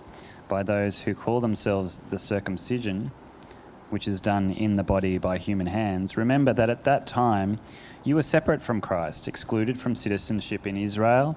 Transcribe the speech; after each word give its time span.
by 0.48 0.64
those 0.64 0.98
who 1.00 1.14
call 1.14 1.40
themselves 1.40 2.00
the 2.10 2.18
circumcision, 2.18 3.12
which 3.90 4.08
is 4.08 4.20
done 4.20 4.50
in 4.50 4.74
the 4.74 4.82
body 4.82 5.18
by 5.18 5.38
human 5.38 5.68
hands, 5.68 6.16
remember 6.16 6.52
that 6.52 6.68
at 6.68 6.82
that 6.84 7.06
time 7.06 7.60
you 8.02 8.16
were 8.16 8.22
separate 8.22 8.62
from 8.62 8.80
Christ, 8.80 9.28
excluded 9.28 9.78
from 9.78 9.94
citizenship 9.94 10.66
in 10.66 10.76
Israel, 10.76 11.36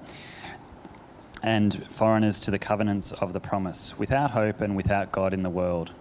and 1.44 1.86
foreigners 1.90 2.40
to 2.40 2.50
the 2.50 2.58
covenants 2.58 3.12
of 3.12 3.34
the 3.34 3.38
promise, 3.38 3.98
without 3.98 4.30
hope 4.30 4.62
and 4.62 4.74
without 4.74 5.12
God 5.12 5.34
in 5.34 5.42
the 5.42 5.50
world. 5.50 5.92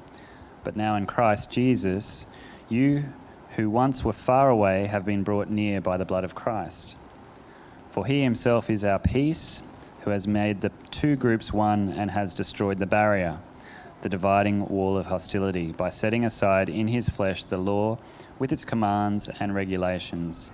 But 0.64 0.78
now 0.78 0.96
in 0.96 1.06
Christ 1.06 1.52
Jesus, 1.52 2.26
you 2.70 3.04
who 3.58 3.70
once 3.70 4.06
were 4.06 4.14
far 4.14 4.50
away 4.50 4.86
have 4.86 5.04
been 5.04 5.22
brought 5.22 5.50
near 5.50 5.82
by 5.82 5.98
the 5.98 6.06
blood 6.06 6.24
of 6.24 6.34
Christ. 6.34 6.96
For 7.92 8.06
he 8.06 8.24
himself 8.24 8.70
is 8.70 8.86
our 8.86 9.00
peace, 9.00 9.62
who 10.04 10.12
has 10.12 10.30
made 10.30 10.62
the 10.62 10.72
two 10.92 11.18
groups 11.18 11.52
one 11.52 11.90
and 11.90 12.10
has 12.10 12.34
destroyed 12.34 12.80
the 12.80 12.86
barrier, 12.86 13.38
the 14.02 14.08
dividing 14.08 14.66
wall 14.70 14.98
of 14.98 15.08
hostility, 15.08 15.74
by 15.74 15.90
setting 15.90 16.24
aside 16.24 16.70
in 16.70 16.88
his 16.88 17.10
flesh 17.10 17.44
the 17.44 17.58
law 17.58 17.98
with 18.40 18.54
its 18.54 18.64
commands 18.64 19.30
and 19.42 19.54
regulations. 19.54 20.54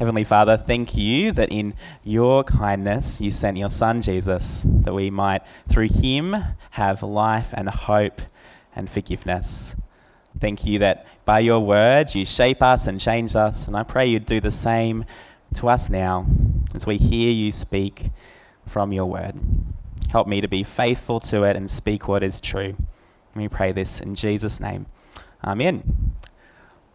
Heavenly 0.00 0.24
Father, 0.24 0.56
thank 0.56 0.96
you 0.96 1.30
that 1.32 1.52
in 1.52 1.74
your 2.04 2.42
kindness 2.42 3.20
you 3.20 3.30
sent 3.30 3.58
your 3.58 3.68
Son 3.68 4.00
Jesus, 4.00 4.64
that 4.66 4.94
we 4.94 5.10
might, 5.10 5.42
through 5.68 5.90
him, 5.90 6.34
have 6.70 7.02
life 7.02 7.48
and 7.52 7.68
hope 7.68 8.22
and 8.74 8.88
forgiveness. 8.88 9.76
Thank 10.40 10.64
you 10.64 10.78
that 10.78 11.04
by 11.26 11.40
your 11.40 11.60
words 11.60 12.14
you 12.14 12.24
shape 12.24 12.62
us 12.62 12.86
and 12.86 12.98
change 12.98 13.36
us, 13.36 13.66
and 13.66 13.76
I 13.76 13.82
pray 13.82 14.06
you'd 14.06 14.24
do 14.24 14.40
the 14.40 14.50
same 14.50 15.04
to 15.56 15.68
us 15.68 15.90
now 15.90 16.26
as 16.74 16.86
we 16.86 16.96
hear 16.96 17.30
you 17.30 17.52
speak 17.52 18.04
from 18.66 18.94
your 18.94 19.04
word. 19.04 19.34
Help 20.08 20.26
me 20.26 20.40
to 20.40 20.48
be 20.48 20.64
faithful 20.64 21.20
to 21.20 21.42
it 21.42 21.56
and 21.56 21.70
speak 21.70 22.08
what 22.08 22.22
is 22.22 22.40
true. 22.40 22.74
We 23.34 23.48
pray 23.48 23.72
this 23.72 24.00
in 24.00 24.14
Jesus' 24.14 24.60
name. 24.60 24.86
Amen. 25.44 26.14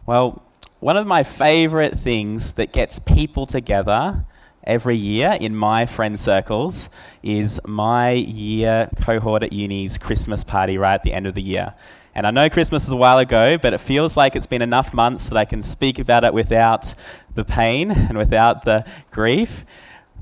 Well, 0.06 0.42
one 0.86 0.96
of 0.96 1.04
my 1.04 1.24
favorite 1.24 1.98
things 1.98 2.52
that 2.52 2.70
gets 2.70 3.00
people 3.00 3.44
together 3.44 4.24
every 4.62 4.96
year 4.96 5.36
in 5.40 5.52
my 5.52 5.84
friend 5.84 6.20
circles 6.20 6.90
is 7.24 7.60
my 7.66 8.12
year 8.12 8.88
cohort 9.02 9.42
at 9.42 9.52
uni's 9.52 9.98
Christmas 9.98 10.44
party 10.44 10.78
right 10.78 10.94
at 10.94 11.02
the 11.02 11.12
end 11.12 11.26
of 11.26 11.34
the 11.34 11.42
year. 11.42 11.74
And 12.14 12.24
I 12.24 12.30
know 12.30 12.48
Christmas 12.48 12.84
is 12.84 12.90
a 12.90 12.96
while 12.96 13.18
ago, 13.18 13.58
but 13.58 13.74
it 13.74 13.80
feels 13.80 14.16
like 14.16 14.36
it's 14.36 14.46
been 14.46 14.62
enough 14.62 14.94
months 14.94 15.26
that 15.26 15.36
I 15.36 15.44
can 15.44 15.64
speak 15.64 15.98
about 15.98 16.22
it 16.22 16.32
without 16.32 16.94
the 17.34 17.44
pain 17.44 17.90
and 17.90 18.16
without 18.16 18.64
the 18.64 18.84
grief. 19.10 19.64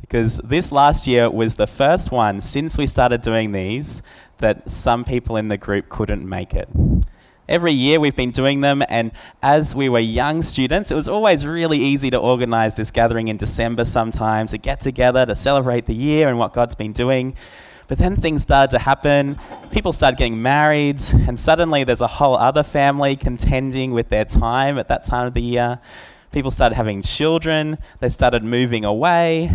Because 0.00 0.38
this 0.38 0.72
last 0.72 1.06
year 1.06 1.28
was 1.28 1.56
the 1.56 1.66
first 1.66 2.10
one 2.10 2.40
since 2.40 2.78
we 2.78 2.86
started 2.86 3.20
doing 3.20 3.52
these 3.52 4.00
that 4.38 4.70
some 4.70 5.04
people 5.04 5.36
in 5.36 5.48
the 5.48 5.58
group 5.58 5.90
couldn't 5.90 6.26
make 6.26 6.54
it. 6.54 6.70
Every 7.46 7.72
year 7.72 8.00
we've 8.00 8.16
been 8.16 8.30
doing 8.30 8.62
them, 8.62 8.82
and 8.88 9.12
as 9.42 9.74
we 9.74 9.90
were 9.90 9.98
young 9.98 10.40
students, 10.40 10.90
it 10.90 10.94
was 10.94 11.08
always 11.08 11.44
really 11.44 11.78
easy 11.78 12.08
to 12.08 12.16
organize 12.16 12.74
this 12.74 12.90
gathering 12.90 13.28
in 13.28 13.36
December 13.36 13.84
sometimes, 13.84 14.52
to 14.52 14.58
get 14.58 14.80
together 14.80 15.26
to 15.26 15.34
celebrate 15.34 15.84
the 15.84 15.94
year 15.94 16.28
and 16.28 16.38
what 16.38 16.54
God's 16.54 16.74
been 16.74 16.92
doing. 16.92 17.36
But 17.86 17.98
then 17.98 18.16
things 18.16 18.42
started 18.42 18.70
to 18.70 18.78
happen. 18.78 19.38
People 19.70 19.92
started 19.92 20.16
getting 20.16 20.40
married, 20.40 21.02
and 21.12 21.38
suddenly 21.38 21.84
there's 21.84 22.00
a 22.00 22.06
whole 22.06 22.34
other 22.34 22.62
family 22.62 23.14
contending 23.14 23.92
with 23.92 24.08
their 24.08 24.24
time 24.24 24.78
at 24.78 24.88
that 24.88 25.04
time 25.04 25.26
of 25.26 25.34
the 25.34 25.42
year. 25.42 25.80
People 26.32 26.50
started 26.50 26.76
having 26.76 27.02
children, 27.02 27.76
they 28.00 28.08
started 28.08 28.42
moving 28.42 28.86
away. 28.86 29.50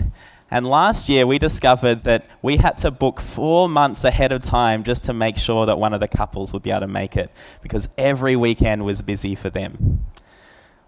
And 0.51 0.65
last 0.65 1.09
year 1.09 1.27
we 1.27 1.37
discovered 1.37 2.03
that 2.05 2.25
we 2.41 2.57
had 2.57 2.77
to 2.79 2.91
book 2.91 3.21
four 3.21 3.69
months 3.69 4.03
ahead 4.03 4.31
of 4.31 4.43
time 4.43 4.83
just 4.83 5.05
to 5.05 5.13
make 5.13 5.37
sure 5.37 5.65
that 5.65 5.77
one 5.77 5.93
of 5.93 5.99
the 5.99 6.07
couples 6.07 6.53
would 6.53 6.63
be 6.63 6.71
able 6.71 6.81
to 6.81 6.87
make 6.87 7.15
it 7.15 7.31
because 7.61 7.87
every 7.97 8.35
weekend 8.35 8.83
was 8.83 9.01
busy 9.01 9.35
for 9.35 9.49
them. 9.49 10.05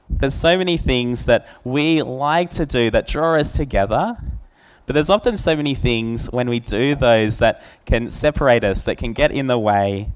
There's 0.10 0.34
so 0.34 0.58
many 0.58 0.78
things 0.78 1.26
that 1.26 1.48
we 1.64 2.02
like 2.02 2.50
to 2.52 2.66
do 2.66 2.90
that 2.92 3.08
draw 3.08 3.36
us 3.36 3.54
together, 3.54 4.18
but 4.86 4.94
there's 4.94 5.10
often 5.10 5.38
so 5.38 5.56
many 5.56 5.76
things 5.76 6.26
when 6.32 6.50
we 6.50 6.60
do 6.60 6.96
those 6.96 7.38
that 7.38 7.62
can 7.86 8.12
separate 8.12 8.64
us, 8.64 8.82
that 8.82 8.98
can 8.98 9.14
get 9.14 9.32
in 9.32 9.48
the 9.48 9.60
way, 9.60 10.12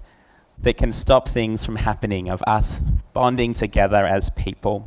that 0.61 0.77
can 0.77 0.91
stop 0.91 1.29
things 1.29 1.63
from 1.63 1.75
happening, 1.77 2.29
of 2.29 2.41
us 2.47 2.79
bonding 3.13 3.53
together 3.53 4.05
as 4.05 4.29
people. 4.31 4.85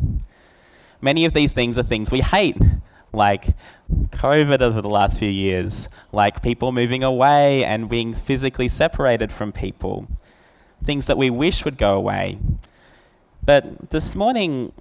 Many 1.01 1.25
of 1.25 1.33
these 1.33 1.53
things 1.53 1.79
are 1.79 1.83
things 1.83 2.11
we 2.11 2.21
hate, 2.21 2.59
like 3.13 3.55
COVID 4.11 4.61
over 4.61 4.81
the 4.81 4.89
last 4.89 5.19
few 5.19 5.29
years, 5.29 5.89
like 6.13 6.43
people 6.43 6.73
moving 6.73 7.03
away 7.03 7.65
and 7.65 7.89
being 7.89 8.15
physically 8.15 8.69
separated 8.69 9.33
from 9.33 9.53
people, 9.53 10.07
things 10.85 11.07
that 11.07 11.19
we 11.19 11.31
wish 11.31 11.65
would 11.65 11.79
go 11.79 11.95
away. 11.95 12.39
But 13.45 13.91
this 13.91 14.15
morning, 14.15 14.73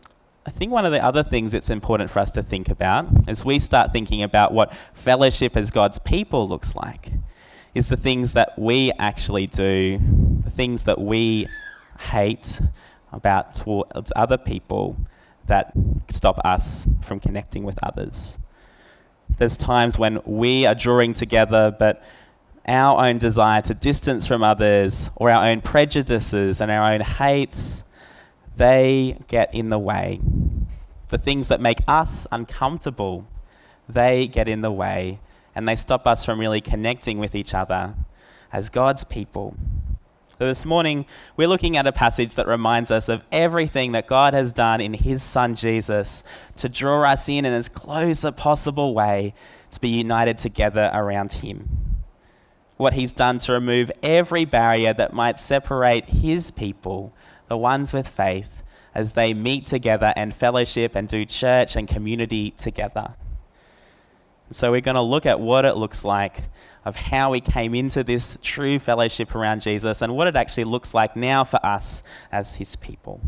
I 0.46 0.50
think 0.52 0.72
one 0.72 0.86
of 0.86 0.92
the 0.92 1.04
other 1.04 1.24
things 1.24 1.54
it's 1.54 1.70
important 1.70 2.10
for 2.10 2.20
us 2.20 2.32
to 2.32 2.44
think 2.44 2.70
about 2.70 3.08
as 3.28 3.44
we 3.44 3.60
start 3.60 3.92
thinking 3.92 4.24
about 4.24 4.54
what 4.54 4.74
fellowship 4.94 5.58
as 5.58 5.72
God's 5.72 6.00
people 6.00 6.48
looks 6.48 6.76
like 6.76 7.12
is 7.76 7.90
the 7.90 7.98
things 7.98 8.34
that 8.34 8.58
we 8.58 8.92
actually 8.98 9.48
do, 9.48 10.00
the 10.44 10.50
things 10.50 10.84
that 10.84 11.00
we 11.00 11.48
hate 12.00 12.60
about 13.12 13.54
towards 13.54 14.12
other 14.16 14.38
people 14.38 14.98
that 15.48 15.74
stop 16.10 16.40
us 16.46 16.88
from 17.02 17.20
connecting 17.20 17.64
with 17.64 17.80
others. 17.84 18.38
There's 19.38 19.58
times 19.58 19.98
when 19.98 20.22
we 20.26 20.66
are 20.66 20.76
drawing 20.76 21.14
together, 21.14 21.76
but 21.78 22.04
our 22.68 23.06
own 23.06 23.18
desire 23.18 23.62
to 23.64 23.74
distance 23.74 24.28
from 24.28 24.44
others, 24.44 25.10
or 25.16 25.30
our 25.30 25.50
own 25.50 25.62
prejudices 25.62 26.60
and 26.62 26.70
our 26.70 26.92
own 26.92 27.02
hates, 27.02 27.84
they 28.58 29.18
get 29.28 29.54
in 29.54 29.70
the 29.70 29.80
way. 29.80 30.20
The 31.10 31.18
things 31.18 31.48
that 31.48 31.62
make 31.62 31.80
us 31.88 32.28
uncomfortable, 32.32 33.26
they 33.88 34.28
get 34.28 34.50
in 34.50 34.62
the 34.62 34.72
way, 34.72 35.20
and 35.56 35.68
they 35.68 35.76
stop 35.76 36.06
us 36.06 36.26
from 36.26 36.40
really 36.40 36.62
connecting 36.62 37.20
with 37.20 37.36
each 37.36 37.54
other 37.54 37.96
as 38.52 38.70
God's 38.70 39.04
people. 39.04 39.56
So 40.40 40.46
this 40.46 40.66
morning, 40.66 41.08
we're 41.36 41.48
looking 41.48 41.78
at 41.78 41.88
a 41.88 41.92
passage 41.92 42.36
that 42.36 42.46
reminds 42.46 42.92
us 42.92 43.10
of 43.10 43.26
everything 43.32 43.94
that 43.94 44.06
God 44.06 44.36
has 44.36 44.52
done 44.52 44.82
in 44.82 44.94
His 44.94 45.24
Son 45.24 45.56
Jesus 45.56 46.22
to 46.58 46.70
draw 46.70 47.02
us 47.10 47.28
in 47.28 47.44
in 47.44 47.54
as 47.54 47.68
close 47.68 48.24
a 48.24 48.32
possible 48.32 48.94
way 48.94 49.34
to 49.72 49.80
be 49.80 49.90
united 49.90 50.38
together 50.38 50.92
around 50.94 51.34
Him. 51.34 51.68
What 52.76 52.94
He's 52.94 53.14
done 53.14 53.40
to 53.40 53.54
remove 53.54 53.92
every 54.04 54.46
barrier 54.46 54.94
that 54.94 55.12
might 55.12 55.40
separate 55.40 56.06
His 56.06 56.52
people, 56.52 57.16
the 57.48 57.58
ones 57.58 57.92
with 57.92 58.08
faith, 58.08 58.62
as 58.94 59.14
they 59.14 59.34
meet 59.34 59.66
together 59.66 60.14
and 60.16 60.36
fellowship 60.36 60.94
and 60.94 61.08
do 61.08 61.26
church 61.26 61.76
and 61.76 61.88
community 61.88 62.52
together. 62.52 63.16
So, 64.52 64.70
we're 64.70 64.82
going 64.82 64.94
to 64.94 65.02
look 65.02 65.26
at 65.26 65.40
what 65.40 65.66
it 65.66 65.78
looks 65.78 66.04
like 66.04 66.44
of 66.88 66.96
how 66.96 67.30
we 67.32 67.42
came 67.42 67.76
into 67.76 68.02
this 68.02 68.38
true 68.42 68.80
fellowship 68.80 69.36
around 69.36 69.60
Jesus 69.60 70.02
and 70.02 70.16
what 70.16 70.26
it 70.26 70.38
actually 70.38 70.64
looks 70.64 70.94
like 70.94 71.18
now 71.18 71.44
for 71.44 71.60
us 71.66 72.02
as 72.32 72.56
his 72.56 72.78
people. 72.78 73.20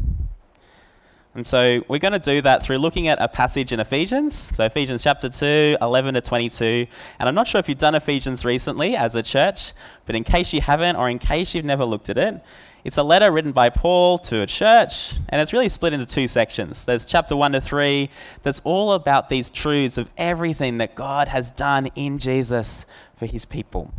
And 1.36 1.46
so 1.46 1.84
we're 1.90 2.00
going 2.00 2.14
to 2.14 2.20
do 2.20 2.42
that 2.42 2.64
through 2.64 2.78
looking 2.78 3.10
at 3.10 3.22
a 3.22 3.28
passage 3.28 3.74
in 3.74 3.82
Ephesians. 3.82 4.56
So, 4.56 4.64
Ephesians 4.64 5.04
chapter 5.04 5.28
2, 5.28 5.78
11 5.82 6.14
to 6.14 6.22
22. 6.22 6.88
And 7.20 7.28
I'm 7.30 7.36
not 7.36 7.50
sure 7.50 7.60
if 7.60 7.68
you've 7.68 7.78
done 7.78 7.96
Ephesians 7.96 8.46
recently 8.46 8.96
as 8.96 9.14
a 9.16 9.22
church, 9.22 9.74
but 10.06 10.16
in 10.16 10.24
case 10.24 10.54
you 10.54 10.62
haven't, 10.62 10.96
or 10.96 11.10
in 11.10 11.20
case 11.20 11.54
you've 11.54 11.66
never 11.66 11.84
looked 11.84 12.10
at 12.10 12.18
it, 12.18 12.42
it's 12.84 12.98
a 12.98 13.04
letter 13.04 13.32
written 13.32 13.52
by 13.52 13.70
Paul 13.70 14.18
to 14.20 14.42
a 14.42 14.48
church, 14.48 15.14
and 15.30 15.42
it's 15.42 15.52
really 15.52 15.70
split 15.70 15.94
into 15.94 16.06
two 16.06 16.28
sections. 16.28 16.84
There's 16.84 17.06
chapter 17.06 17.36
1 17.36 17.52
to 17.52 17.62
3, 17.62 18.10
that's 18.42 18.62
all 18.64 18.94
about 18.94 19.30
these 19.30 19.50
truths 19.50 19.98
of 19.98 20.10
everything 20.18 20.78
that 20.78 20.96
God 20.96 21.28
has 21.28 21.52
done 21.52 21.88
in 21.96 22.20
Jesus 22.20 22.86
for 23.18 23.26
his 23.26 23.46
people. 23.46 23.92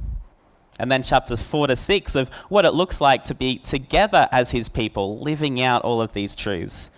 And 0.78 0.90
then 0.90 1.02
chapters 1.02 1.42
4 1.42 1.66
to 1.66 1.76
6 1.76 2.14
of 2.14 2.30
what 2.48 2.64
it 2.64 2.72
looks 2.72 3.02
like 3.02 3.24
to 3.24 3.34
be 3.34 3.58
together 3.58 4.28
as 4.32 4.50
his 4.50 4.70
people, 4.70 5.20
living 5.20 5.60
out 5.60 5.82
all 5.82 6.00
of 6.00 6.14
these 6.14 6.34
truths. 6.34 6.90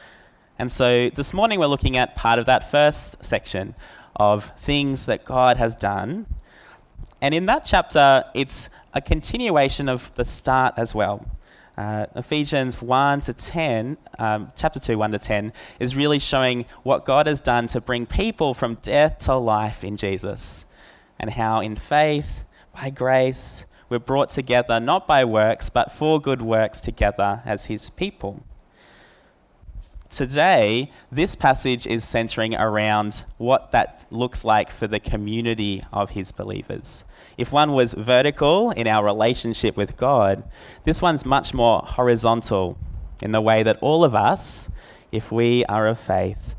And 0.60 0.70
so 0.70 1.10
this 1.10 1.34
morning 1.34 1.58
we're 1.58 1.66
looking 1.66 1.96
at 1.96 2.14
part 2.14 2.38
of 2.38 2.46
that 2.46 2.70
first 2.70 3.24
section 3.24 3.74
of 4.14 4.52
things 4.60 5.06
that 5.06 5.24
God 5.24 5.56
has 5.56 5.74
done. 5.74 6.26
And 7.20 7.34
in 7.34 7.46
that 7.46 7.64
chapter, 7.64 8.24
it's 8.34 8.68
a 8.94 9.00
continuation 9.00 9.88
of 9.88 10.12
the 10.14 10.24
start 10.24 10.74
as 10.76 10.94
well. 10.94 11.26
Uh, 11.76 12.06
Ephesians 12.16 12.82
1 12.82 13.22
to 13.22 13.32
10, 13.32 13.96
um, 14.18 14.52
chapter 14.54 14.78
2, 14.78 14.98
1 14.98 15.10
to 15.12 15.18
10, 15.18 15.52
is 15.80 15.96
really 15.96 16.18
showing 16.18 16.66
what 16.82 17.06
God 17.06 17.26
has 17.26 17.40
done 17.40 17.66
to 17.68 17.80
bring 17.80 18.04
people 18.04 18.52
from 18.52 18.74
death 18.76 19.18
to 19.20 19.34
life 19.36 19.82
in 19.82 19.96
Jesus 19.96 20.66
and 21.18 21.30
how 21.30 21.60
in 21.60 21.76
faith, 21.76 22.44
by 22.74 22.90
grace, 22.90 23.64
we're 23.88 23.98
brought 23.98 24.30
together 24.30 24.80
not 24.80 25.06
by 25.06 25.24
works, 25.24 25.70
but 25.70 25.92
for 25.92 26.20
good 26.20 26.42
works 26.42 26.80
together 26.80 27.42
as 27.44 27.66
his 27.66 27.90
people. 27.90 28.42
Today, 30.10 30.90
this 31.10 31.34
passage 31.34 31.86
is 31.86 32.04
centering 32.04 32.54
around 32.54 33.24
what 33.38 33.72
that 33.72 34.06
looks 34.10 34.44
like 34.44 34.70
for 34.70 34.86
the 34.86 35.00
community 35.00 35.82
of 35.90 36.10
his 36.10 36.32
believers. 36.32 37.04
If 37.42 37.50
one 37.50 37.72
was 37.72 37.92
vertical 37.94 38.70
in 38.70 38.86
our 38.86 39.04
relationship 39.04 39.76
with 39.76 39.96
God, 39.96 40.44
this 40.84 41.02
one's 41.02 41.26
much 41.26 41.52
more 41.52 41.80
horizontal 41.80 42.78
in 43.20 43.32
the 43.32 43.40
way 43.40 43.64
that 43.64 43.78
all 43.80 44.04
of 44.04 44.14
us, 44.14 44.70
if 45.10 45.32
we 45.32 45.64
are 45.64 45.88
of 45.88 45.98
faith, 45.98 46.54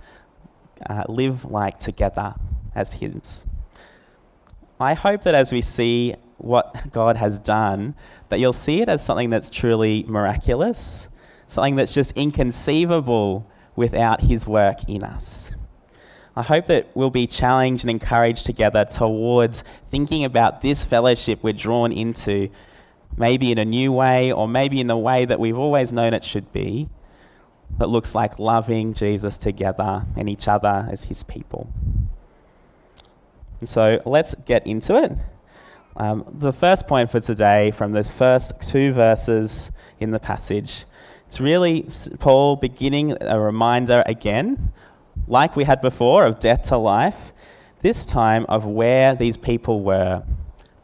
uh, 0.89 1.05
live 1.07 1.45
like 1.45 1.79
together 1.79 2.35
as 2.75 2.91
his. 2.91 3.45
I 4.77 4.93
hope 4.93 5.23
that 5.23 5.33
as 5.33 5.53
we 5.53 5.61
see 5.61 6.15
what 6.35 6.91
God 6.91 7.15
has 7.15 7.39
done, 7.39 7.95
that 8.27 8.41
you'll 8.41 8.51
see 8.51 8.81
it 8.81 8.89
as 8.89 9.05
something 9.05 9.29
that's 9.29 9.49
truly 9.49 10.03
miraculous, 10.05 11.07
something 11.47 11.77
that's 11.77 11.93
just 11.93 12.11
inconceivable 12.17 13.49
without 13.77 14.19
His 14.19 14.45
work 14.45 14.83
in 14.89 15.05
us. 15.05 15.49
I 16.35 16.41
hope 16.41 16.65
that 16.67 16.87
we'll 16.95 17.11
be 17.11 17.27
challenged 17.27 17.83
and 17.83 17.91
encouraged 17.91 18.45
together 18.45 18.85
towards 18.85 19.63
thinking 19.91 20.25
about 20.25 20.61
this 20.61 20.83
fellowship 20.83 21.43
we're 21.43 21.53
drawn 21.53 21.91
into, 21.91 22.49
maybe 23.15 23.51
in 23.51 23.59
a 23.59 23.65
new 23.65 23.91
way 23.91 24.31
or 24.31 24.47
maybe 24.47 24.81
in 24.81 24.87
the 24.87 24.97
way 24.97 25.25
that 25.25 25.39
we've 25.39 25.57
always 25.57 25.91
known 25.91 26.13
it 26.13 26.25
should 26.25 26.51
be, 26.51 26.89
that 27.77 27.87
looks 27.87 28.15
like 28.15 28.39
loving 28.39 28.93
Jesus 28.93 29.37
together 29.37 30.05
and 30.15 30.27
each 30.27 30.47
other 30.47 30.87
as 30.91 31.03
His 31.03 31.21
people. 31.23 31.71
So 33.63 34.01
let's 34.05 34.33
get 34.45 34.65
into 34.65 35.01
it. 35.01 35.11
Um, 35.95 36.25
the 36.39 36.51
first 36.51 36.87
point 36.87 37.11
for 37.11 37.19
today, 37.19 37.69
from 37.71 37.91
the 37.91 38.03
first 38.03 38.53
two 38.61 38.91
verses 38.93 39.71
in 39.99 40.09
the 40.09 40.19
passage, 40.19 40.85
it's 41.27 41.39
really 41.39 41.87
Paul 42.19 42.55
beginning 42.55 43.15
a 43.21 43.39
reminder 43.39 44.03
again, 44.07 44.73
like 45.27 45.55
we 45.55 45.63
had 45.63 45.81
before, 45.81 46.25
of 46.25 46.39
death 46.39 46.63
to 46.63 46.77
life, 46.77 47.31
this 47.81 48.05
time 48.05 48.45
of 48.47 48.65
where 48.65 49.15
these 49.15 49.37
people 49.37 49.81
were 49.81 50.23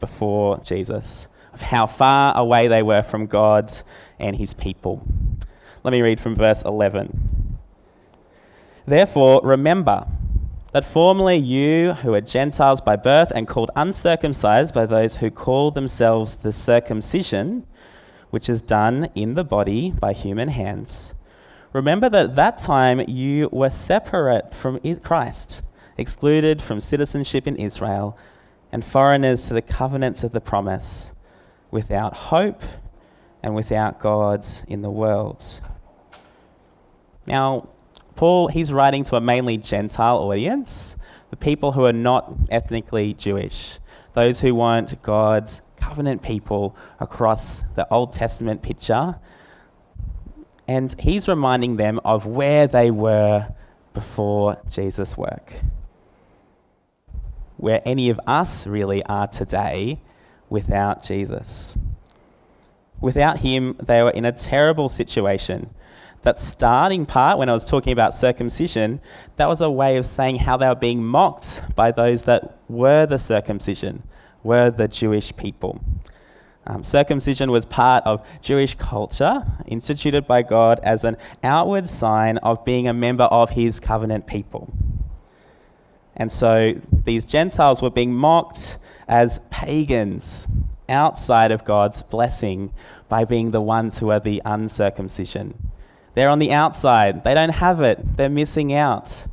before 0.00 0.58
Jesus, 0.60 1.26
of 1.52 1.60
how 1.60 1.86
far 1.86 2.36
away 2.36 2.68
they 2.68 2.82
were 2.82 3.02
from 3.02 3.26
God 3.26 3.76
and 4.18 4.36
his 4.36 4.54
people. 4.54 5.02
Let 5.82 5.92
me 5.92 6.02
read 6.02 6.20
from 6.20 6.36
verse 6.36 6.62
11. 6.62 7.58
Therefore, 8.86 9.40
remember 9.42 10.06
that 10.72 10.84
formerly 10.84 11.36
you, 11.36 11.92
who 11.94 12.14
are 12.14 12.20
Gentiles 12.20 12.80
by 12.80 12.96
birth 12.96 13.32
and 13.34 13.48
called 13.48 13.70
uncircumcised 13.74 14.74
by 14.74 14.86
those 14.86 15.16
who 15.16 15.30
call 15.30 15.70
themselves 15.70 16.36
the 16.36 16.52
circumcision, 16.52 17.66
which 18.30 18.48
is 18.48 18.62
done 18.62 19.08
in 19.14 19.34
the 19.34 19.44
body 19.44 19.90
by 19.90 20.12
human 20.12 20.48
hands, 20.48 21.14
remember 21.72 22.08
that 22.08 22.24
at 22.30 22.36
that 22.36 22.58
time 22.58 23.00
you 23.08 23.48
were 23.52 23.70
separate 23.70 24.54
from 24.54 24.78
Christ, 25.00 25.62
excluded 25.96 26.62
from 26.62 26.80
citizenship 26.80 27.46
in 27.46 27.56
Israel, 27.56 28.16
and 28.72 28.84
foreigners 28.84 29.48
to 29.48 29.54
the 29.54 29.62
covenants 29.62 30.22
of 30.22 30.32
the 30.32 30.40
promise, 30.40 31.12
without 31.70 32.14
hope 32.14 32.62
and 33.42 33.54
without 33.54 34.00
God 34.00 34.46
in 34.68 34.82
the 34.82 34.90
world. 34.90 35.60
Now, 37.26 37.68
Paul, 38.16 38.48
he's 38.48 38.72
writing 38.72 39.04
to 39.04 39.16
a 39.16 39.20
mainly 39.20 39.56
Gentile 39.56 40.18
audience, 40.18 40.96
the 41.30 41.36
people 41.36 41.72
who 41.72 41.84
are 41.84 41.92
not 41.92 42.32
ethnically 42.50 43.14
Jewish, 43.14 43.78
those 44.14 44.40
who 44.40 44.54
weren't 44.54 45.00
God's 45.02 45.62
covenant 45.80 46.22
people 46.22 46.76
across 46.98 47.64
the 47.76 47.88
Old 47.92 48.12
Testament 48.12 48.62
picture. 48.62 49.16
And 50.70 50.94
he's 51.00 51.26
reminding 51.26 51.78
them 51.78 51.98
of 52.04 52.26
where 52.26 52.68
they 52.68 52.92
were 52.92 53.48
before 53.92 54.56
Jesus' 54.70 55.16
work. 55.16 55.52
Where 57.56 57.82
any 57.84 58.08
of 58.08 58.20
us 58.24 58.68
really 58.68 59.02
are 59.06 59.26
today 59.26 60.00
without 60.48 61.02
Jesus. 61.02 61.76
Without 63.00 63.40
him, 63.40 63.78
they 63.82 64.00
were 64.00 64.12
in 64.12 64.24
a 64.24 64.30
terrible 64.30 64.88
situation 64.88 65.74
that 66.22 66.38
starting 66.38 67.04
part, 67.04 67.36
when 67.36 67.48
I 67.48 67.52
was 67.52 67.64
talking 67.64 67.92
about 67.92 68.14
circumcision, 68.14 69.00
that 69.38 69.48
was 69.48 69.60
a 69.60 69.70
way 69.70 69.96
of 69.96 70.06
saying 70.06 70.36
how 70.36 70.56
they 70.56 70.68
were 70.68 70.76
being 70.76 71.04
mocked 71.04 71.62
by 71.74 71.90
those 71.90 72.22
that 72.22 72.58
were 72.68 73.06
the 73.06 73.18
circumcision, 73.18 74.04
were 74.44 74.70
the 74.70 74.86
Jewish 74.86 75.34
people. 75.34 75.80
Um, 76.70 76.84
circumcision 76.84 77.50
was 77.50 77.64
part 77.64 78.04
of 78.04 78.24
Jewish 78.42 78.76
culture, 78.76 79.44
instituted 79.66 80.28
by 80.28 80.42
God 80.42 80.78
as 80.84 81.02
an 81.02 81.16
outward 81.42 81.88
sign 81.88 82.38
of 82.38 82.64
being 82.64 82.86
a 82.86 82.92
member 82.92 83.24
of 83.24 83.50
his 83.50 83.80
covenant 83.80 84.28
people. 84.28 84.72
And 86.14 86.30
so 86.30 86.80
these 86.92 87.24
Gentiles 87.24 87.82
were 87.82 87.90
being 87.90 88.14
mocked 88.14 88.78
as 89.08 89.40
pagans 89.50 90.46
outside 90.88 91.50
of 91.50 91.64
God's 91.64 92.02
blessing 92.02 92.72
by 93.08 93.24
being 93.24 93.50
the 93.50 93.60
ones 93.60 93.98
who 93.98 94.10
are 94.10 94.20
the 94.20 94.40
uncircumcision. 94.44 95.72
They're 96.14 96.28
on 96.28 96.38
the 96.38 96.52
outside. 96.52 97.24
They 97.24 97.34
don't 97.34 97.50
have 97.50 97.80
it. 97.80 98.16
They're 98.16 98.28
missing 98.28 98.72
out. 98.72 99.26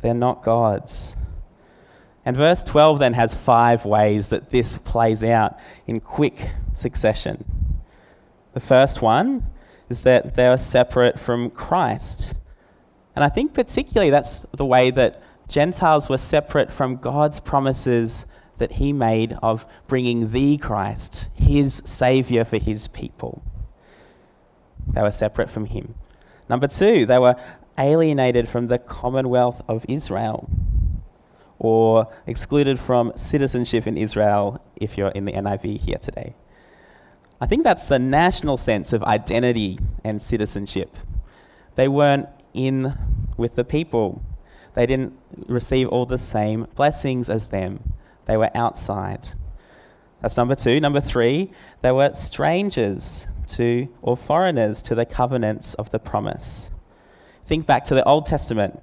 They're 0.00 0.14
not 0.14 0.42
God's. 0.42 1.16
And 2.26 2.36
verse 2.36 2.64
12 2.64 2.98
then 2.98 3.14
has 3.14 3.36
five 3.36 3.84
ways 3.84 4.28
that 4.28 4.50
this 4.50 4.78
plays 4.78 5.22
out 5.22 5.56
in 5.86 6.00
quick 6.00 6.50
succession. 6.74 7.44
The 8.52 8.60
first 8.60 9.00
one 9.00 9.46
is 9.88 10.00
that 10.02 10.34
they 10.34 10.48
are 10.48 10.58
separate 10.58 11.20
from 11.20 11.50
Christ. 11.50 12.34
And 13.14 13.24
I 13.24 13.28
think 13.28 13.54
particularly 13.54 14.10
that's 14.10 14.44
the 14.56 14.66
way 14.66 14.90
that 14.90 15.22
Gentiles 15.48 16.08
were 16.08 16.18
separate 16.18 16.72
from 16.72 16.96
God's 16.96 17.38
promises 17.38 18.26
that 18.58 18.72
He 18.72 18.92
made 18.92 19.36
of 19.40 19.64
bringing 19.86 20.32
the 20.32 20.58
Christ, 20.58 21.28
His 21.34 21.80
Saviour 21.84 22.44
for 22.44 22.58
His 22.58 22.88
people. 22.88 23.40
They 24.88 25.02
were 25.02 25.12
separate 25.12 25.50
from 25.50 25.66
him. 25.66 25.94
Number 26.48 26.66
two, 26.66 27.06
they 27.06 27.18
were 27.18 27.36
alienated 27.78 28.48
from 28.48 28.66
the 28.66 28.78
commonwealth 28.78 29.62
of 29.68 29.84
Israel 29.88 30.48
or 31.58 32.08
excluded 32.26 32.78
from 32.78 33.12
citizenship 33.16 33.86
in 33.86 33.96
Israel 33.96 34.62
if 34.76 34.96
you're 34.96 35.08
in 35.08 35.24
the 35.24 35.32
NIV 35.32 35.80
here 35.80 35.98
today. 35.98 36.34
I 37.40 37.46
think 37.46 37.64
that's 37.64 37.84
the 37.84 37.98
national 37.98 38.56
sense 38.56 38.92
of 38.92 39.02
identity 39.02 39.78
and 40.04 40.22
citizenship. 40.22 40.96
They 41.74 41.88
weren't 41.88 42.28
in 42.54 42.94
with 43.36 43.54
the 43.54 43.64
people, 43.64 44.22
they 44.74 44.86
didn't 44.86 45.18
receive 45.46 45.88
all 45.88 46.06
the 46.06 46.18
same 46.18 46.66
blessings 46.74 47.28
as 47.28 47.48
them, 47.48 47.92
they 48.26 48.36
were 48.36 48.50
outside. 48.54 49.28
That's 50.20 50.36
number 50.36 50.54
two. 50.54 50.80
Number 50.80 51.00
three, 51.00 51.52
they 51.82 51.92
were 51.92 52.14
strangers 52.14 53.26
to 53.50 53.88
or 54.02 54.16
foreigners 54.16 54.82
to 54.82 54.94
the 54.94 55.04
covenants 55.04 55.74
of 55.74 55.90
the 55.90 55.98
promise. 55.98 56.70
Think 57.46 57.66
back 57.66 57.84
to 57.84 57.94
the 57.94 58.04
Old 58.04 58.26
Testament. 58.26 58.82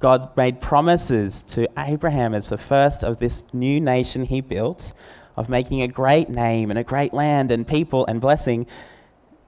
God 0.00 0.36
made 0.36 0.60
promises 0.60 1.42
to 1.44 1.68
Abraham 1.76 2.34
as 2.34 2.48
the 2.48 2.58
first 2.58 3.02
of 3.02 3.18
this 3.18 3.42
new 3.52 3.80
nation 3.80 4.24
he 4.24 4.40
built 4.40 4.92
of 5.36 5.48
making 5.48 5.82
a 5.82 5.88
great 5.88 6.28
name 6.28 6.70
and 6.70 6.78
a 6.78 6.84
great 6.84 7.12
land 7.12 7.50
and 7.50 7.66
people 7.66 8.06
and 8.06 8.20
blessing. 8.20 8.66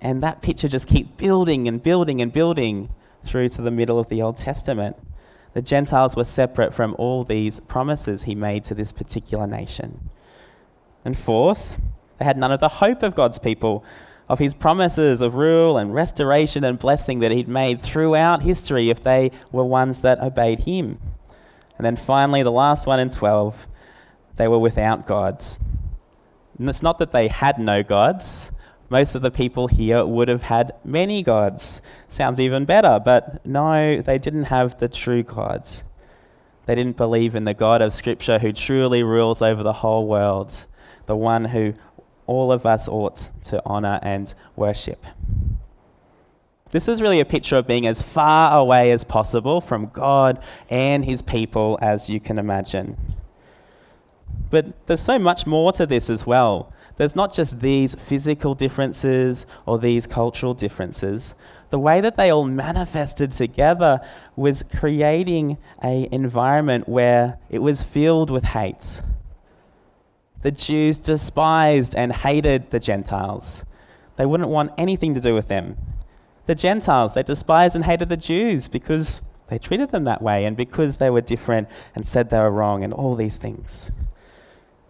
And 0.00 0.23
that 0.23 0.42
picture 0.42 0.69
just 0.69 0.87
keeps 0.87 1.11
building 1.16 1.69
and 1.69 1.83
building 1.83 2.21
and 2.21 2.33
building 2.33 2.90
through 3.25 3.50
to 3.50 3.62
the 3.62 3.71
middle 3.71 3.99
of 3.99 4.09
the 4.09 4.23
Old 4.23 4.38
Testament. 4.38 4.97
The 5.52 5.62
Gentiles 5.62 6.16
were 6.16 6.25
separate 6.25 6.75
from 6.75 6.95
all 6.99 7.25
these 7.25 7.61
promises 7.61 8.23
he 8.23 8.35
made 8.35 8.64
to 8.64 8.75
this 8.75 8.92
particular 8.92 9.47
nation. 9.47 10.11
And 11.04 11.19
fourth, 11.19 11.78
they 12.19 12.25
had 12.25 12.38
none 12.38 12.52
of 12.52 12.61
the 12.61 12.69
hope 12.69 13.02
of 13.02 13.14
God's 13.14 13.38
people, 13.38 13.85
of 14.30 14.38
his 14.38 14.54
promises 14.54 15.20
of 15.20 15.34
rule 15.34 15.76
and 15.76 15.92
restoration 15.92 16.62
and 16.62 16.78
blessing 16.78 17.18
that 17.18 17.32
he'd 17.32 17.49
made 17.49 17.82
throughout 17.82 18.42
history 18.42 18.88
if 18.88 19.02
they 19.02 19.32
were 19.50 19.64
ones 19.64 20.02
that 20.02 20.20
obeyed 20.20 20.60
him. 20.60 20.96
And 21.76 21.84
then 21.84 21.96
finally, 21.96 22.44
the 22.44 22.52
last 22.52 22.87
one 22.87 23.00
in 23.00 23.10
12, 23.10 23.66
they 24.37 24.46
were 24.46 24.60
without 24.60 25.04
gods. 25.04 25.58
And 26.60 26.70
it's 26.70 26.80
not 26.80 26.99
that 26.99 27.10
they 27.10 27.26
had 27.26 27.58
no 27.58 27.82
gods. 27.82 28.52
Most 28.88 29.16
of 29.16 29.22
the 29.22 29.32
people 29.32 29.66
here 29.66 30.06
would 30.06 30.28
have 30.28 30.42
had 30.42 30.75
many 30.84 31.25
gods. 31.25 31.80
Sounds 32.06 32.38
even 32.38 32.64
better, 32.64 33.00
but 33.04 33.44
no, 33.44 34.00
they 34.00 34.18
didn't 34.18 34.44
have 34.44 34.78
the 34.78 34.88
true 34.88 35.25
gods. 35.25 35.82
They 36.66 36.76
didn't 36.76 36.96
believe 36.96 37.34
in 37.34 37.46
the 37.46 37.54
God 37.54 37.82
of 37.82 37.92
Scripture 37.92 38.38
who 38.38 38.52
truly 38.52 39.02
rules 39.02 39.42
over 39.42 39.64
the 39.64 39.72
whole 39.72 40.06
world 40.06 40.66
the 41.10 41.16
one 41.16 41.44
who 41.44 41.75
all 42.30 42.52
of 42.52 42.64
us 42.64 42.87
ought 42.87 43.28
to 43.42 43.60
honour 43.66 43.99
and 44.02 44.32
worship. 44.54 45.04
This 46.70 46.87
is 46.87 47.02
really 47.02 47.18
a 47.18 47.25
picture 47.25 47.56
of 47.56 47.66
being 47.66 47.88
as 47.88 48.02
far 48.02 48.56
away 48.56 48.92
as 48.92 49.02
possible 49.02 49.60
from 49.60 49.87
God 49.87 50.40
and 50.70 51.04
his 51.04 51.22
people 51.22 51.76
as 51.82 52.08
you 52.08 52.20
can 52.20 52.38
imagine. 52.38 52.96
But 54.49 54.87
there's 54.87 55.00
so 55.00 55.18
much 55.18 55.44
more 55.44 55.72
to 55.72 55.87
this 55.87 56.08
as 56.08 56.25
well. 56.25 56.72
There's 56.99 57.16
not 57.16 57.32
just 57.32 57.58
these 57.58 57.96
physical 57.96 58.54
differences 58.54 59.44
or 59.66 59.80
these 59.80 60.06
cultural 60.06 60.54
differences. 60.54 61.34
The 61.70 61.80
way 61.80 62.00
that 62.00 62.16
they 62.16 62.30
all 62.30 62.44
manifested 62.44 63.32
together 63.32 64.00
was 64.37 64.62
creating 64.78 65.58
an 65.80 66.06
environment 66.12 66.88
where 66.88 67.38
it 67.49 67.58
was 67.58 67.82
filled 67.82 68.30
with 68.30 68.44
hate 68.44 69.02
the 70.42 70.50
Jews 70.50 70.99
despised 70.99 71.94
and 71.94 72.12
hated 72.12 72.70
the 72.70 72.80
Gentiles. 72.80 73.64
They 74.16 74.26
wouldn't 74.26 74.50
want 74.50 74.73
anything 74.78 75.14
to 75.14 75.20
do 75.20 75.35
with 75.35 75.49
them. 75.49 75.76
The 76.47 76.54
Gentiles, 76.54 77.14
they 77.14 77.23
despised 77.23 77.76
and 77.76 77.85
hated 77.85 78.09
the 78.09 78.16
Jews 78.16 78.68
because 78.68 79.20
they 79.49 79.59
treated 79.59 79.90
them 79.90 80.04
that 80.04 80.23
way 80.23 80.44
and 80.44 80.56
because 80.56 80.97
they 80.97 81.11
were 81.11 81.20
different 81.20 81.68
and 81.94 82.06
said 82.06 82.30
they 82.30 82.38
were 82.38 82.50
wrong 82.50 82.85
and 82.85 82.92
all 82.92 83.14
these 83.14 83.37
things. 83.37 83.90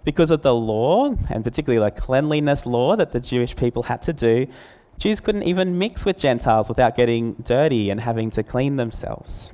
Because 0.05 0.31
of 0.31 0.43
the 0.43 0.55
law, 0.55 1.15
and 1.29 1.45
particularly 1.45 1.85
the 1.85 2.01
cleanliness 2.01 2.65
law 2.65 2.97
that 2.97 3.13
the 3.13 3.21
Jewish 3.21 3.55
people 3.57 3.83
had 3.83 4.03
to 4.03 4.13
do, 4.13 4.47
Jews 4.99 5.21
couldn't 5.21 5.45
even 5.45 5.79
mix 5.79 6.05
with 6.05 6.19
Gentiles 6.19 6.69
without 6.69 6.97
getting 6.97 7.35
dirty 7.35 7.91
and 7.91 8.01
having 8.01 8.31
to 8.31 8.43
clean 8.43 8.77
themselves. 8.77 9.53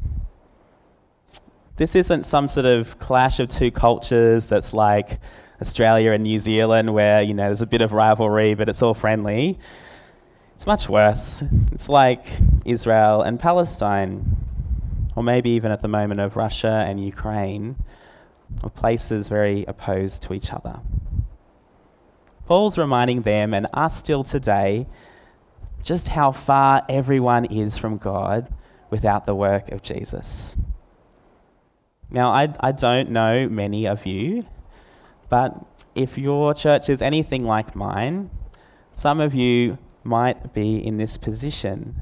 This 1.76 1.94
isn't 1.94 2.26
some 2.26 2.48
sort 2.48 2.66
of 2.66 2.98
clash 2.98 3.38
of 3.38 3.48
two 3.48 3.70
cultures 3.70 4.46
that's 4.46 4.72
like, 4.72 5.20
Australia 5.60 6.12
and 6.12 6.22
New 6.22 6.38
Zealand, 6.40 6.92
where 6.92 7.22
you 7.22 7.34
know 7.34 7.46
there's 7.46 7.62
a 7.62 7.66
bit 7.66 7.82
of 7.82 7.92
rivalry, 7.92 8.54
but 8.54 8.68
it's 8.68 8.82
all 8.82 8.94
friendly. 8.94 9.58
It's 10.54 10.66
much 10.66 10.88
worse. 10.88 11.42
It's 11.72 11.88
like 11.88 12.26
Israel 12.64 13.22
and 13.22 13.38
Palestine, 13.38 14.36
or 15.14 15.22
maybe 15.22 15.50
even 15.50 15.70
at 15.70 15.82
the 15.82 15.88
moment 15.88 16.20
of 16.20 16.36
Russia 16.36 16.84
and 16.86 17.04
Ukraine, 17.04 17.76
of 18.62 18.74
places 18.74 19.28
very 19.28 19.64
opposed 19.66 20.22
to 20.22 20.34
each 20.34 20.52
other. 20.52 20.80
Paul's 22.46 22.78
reminding 22.78 23.22
them 23.22 23.52
and 23.52 23.66
us 23.74 23.98
still 23.98 24.24
today 24.24 24.86
just 25.82 26.08
how 26.08 26.32
far 26.32 26.84
everyone 26.88 27.44
is 27.46 27.76
from 27.76 27.98
God 27.98 28.52
without 28.90 29.26
the 29.26 29.34
work 29.34 29.70
of 29.72 29.82
Jesus. 29.82 30.56
Now, 32.10 32.30
I, 32.30 32.52
I 32.60 32.72
don't 32.72 33.10
know 33.10 33.48
many 33.48 33.86
of 33.86 34.06
you, 34.06 34.42
but 35.28 35.64
if 35.94 36.18
your 36.18 36.54
church 36.54 36.88
is 36.88 37.00
anything 37.02 37.44
like 37.44 37.74
mine, 37.74 38.30
some 38.94 39.20
of 39.20 39.34
you 39.34 39.78
might 40.04 40.54
be 40.54 40.76
in 40.84 40.96
this 40.96 41.16
position. 41.16 41.96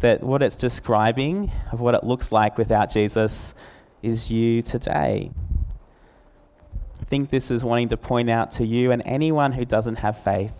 That 0.00 0.22
what 0.22 0.42
it's 0.42 0.56
describing 0.56 1.50
of 1.72 1.80
what 1.80 1.94
it 1.94 2.04
looks 2.04 2.30
like 2.30 2.58
without 2.58 2.90
Jesus 2.90 3.54
is 4.02 4.30
you 4.30 4.62
today. 4.62 5.30
I 7.00 7.04
think 7.04 7.30
this 7.30 7.50
is 7.50 7.64
wanting 7.64 7.88
to 7.90 7.96
point 7.96 8.28
out 8.28 8.50
to 8.52 8.66
you 8.66 8.90
and 8.90 9.02
anyone 9.06 9.52
who 9.52 9.64
doesn't 9.64 9.96
have 9.96 10.22
faith 10.22 10.52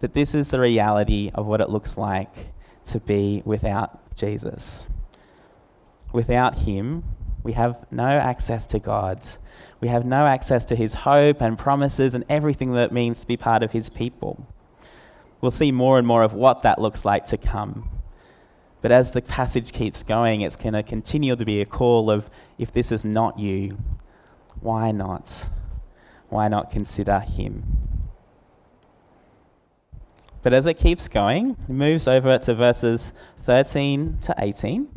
that 0.00 0.14
this 0.14 0.34
is 0.34 0.48
the 0.48 0.60
reality 0.60 1.30
of 1.34 1.46
what 1.46 1.60
it 1.60 1.70
looks 1.70 1.96
like 1.96 2.34
to 2.86 2.98
be 3.00 3.40
without 3.44 4.14
Jesus. 4.16 4.90
Without 6.12 6.58
Him, 6.58 7.04
we 7.44 7.52
have 7.52 7.86
no 7.90 8.04
access 8.04 8.66
to 8.68 8.78
God. 8.78 9.24
We 9.82 9.88
have 9.88 10.06
no 10.06 10.26
access 10.26 10.64
to 10.66 10.76
his 10.76 10.94
hope 10.94 11.42
and 11.42 11.58
promises 11.58 12.14
and 12.14 12.24
everything 12.28 12.70
that 12.72 12.84
it 12.84 12.92
means 12.92 13.18
to 13.18 13.26
be 13.26 13.36
part 13.36 13.64
of 13.64 13.72
his 13.72 13.90
people. 13.90 14.46
We'll 15.40 15.50
see 15.50 15.72
more 15.72 15.98
and 15.98 16.06
more 16.06 16.22
of 16.22 16.32
what 16.32 16.62
that 16.62 16.80
looks 16.80 17.04
like 17.04 17.26
to 17.26 17.36
come. 17.36 17.90
But 18.80 18.92
as 18.92 19.10
the 19.10 19.20
passage 19.20 19.72
keeps 19.72 20.04
going, 20.04 20.42
it's 20.42 20.54
going 20.54 20.74
to 20.74 20.84
continue 20.84 21.34
to 21.34 21.44
be 21.44 21.60
a 21.60 21.64
call 21.66 22.12
of 22.12 22.30
if 22.58 22.72
this 22.72 22.92
is 22.92 23.04
not 23.04 23.40
you, 23.40 23.76
why 24.60 24.92
not? 24.92 25.48
Why 26.28 26.46
not 26.46 26.70
consider 26.70 27.18
him? 27.18 27.64
But 30.42 30.52
as 30.52 30.66
it 30.66 30.74
keeps 30.74 31.08
going, 31.08 31.56
it 31.68 31.72
moves 31.72 32.06
over 32.06 32.38
to 32.38 32.54
verses 32.54 33.12
13 33.46 34.18
to 34.22 34.34
18. 34.38 34.88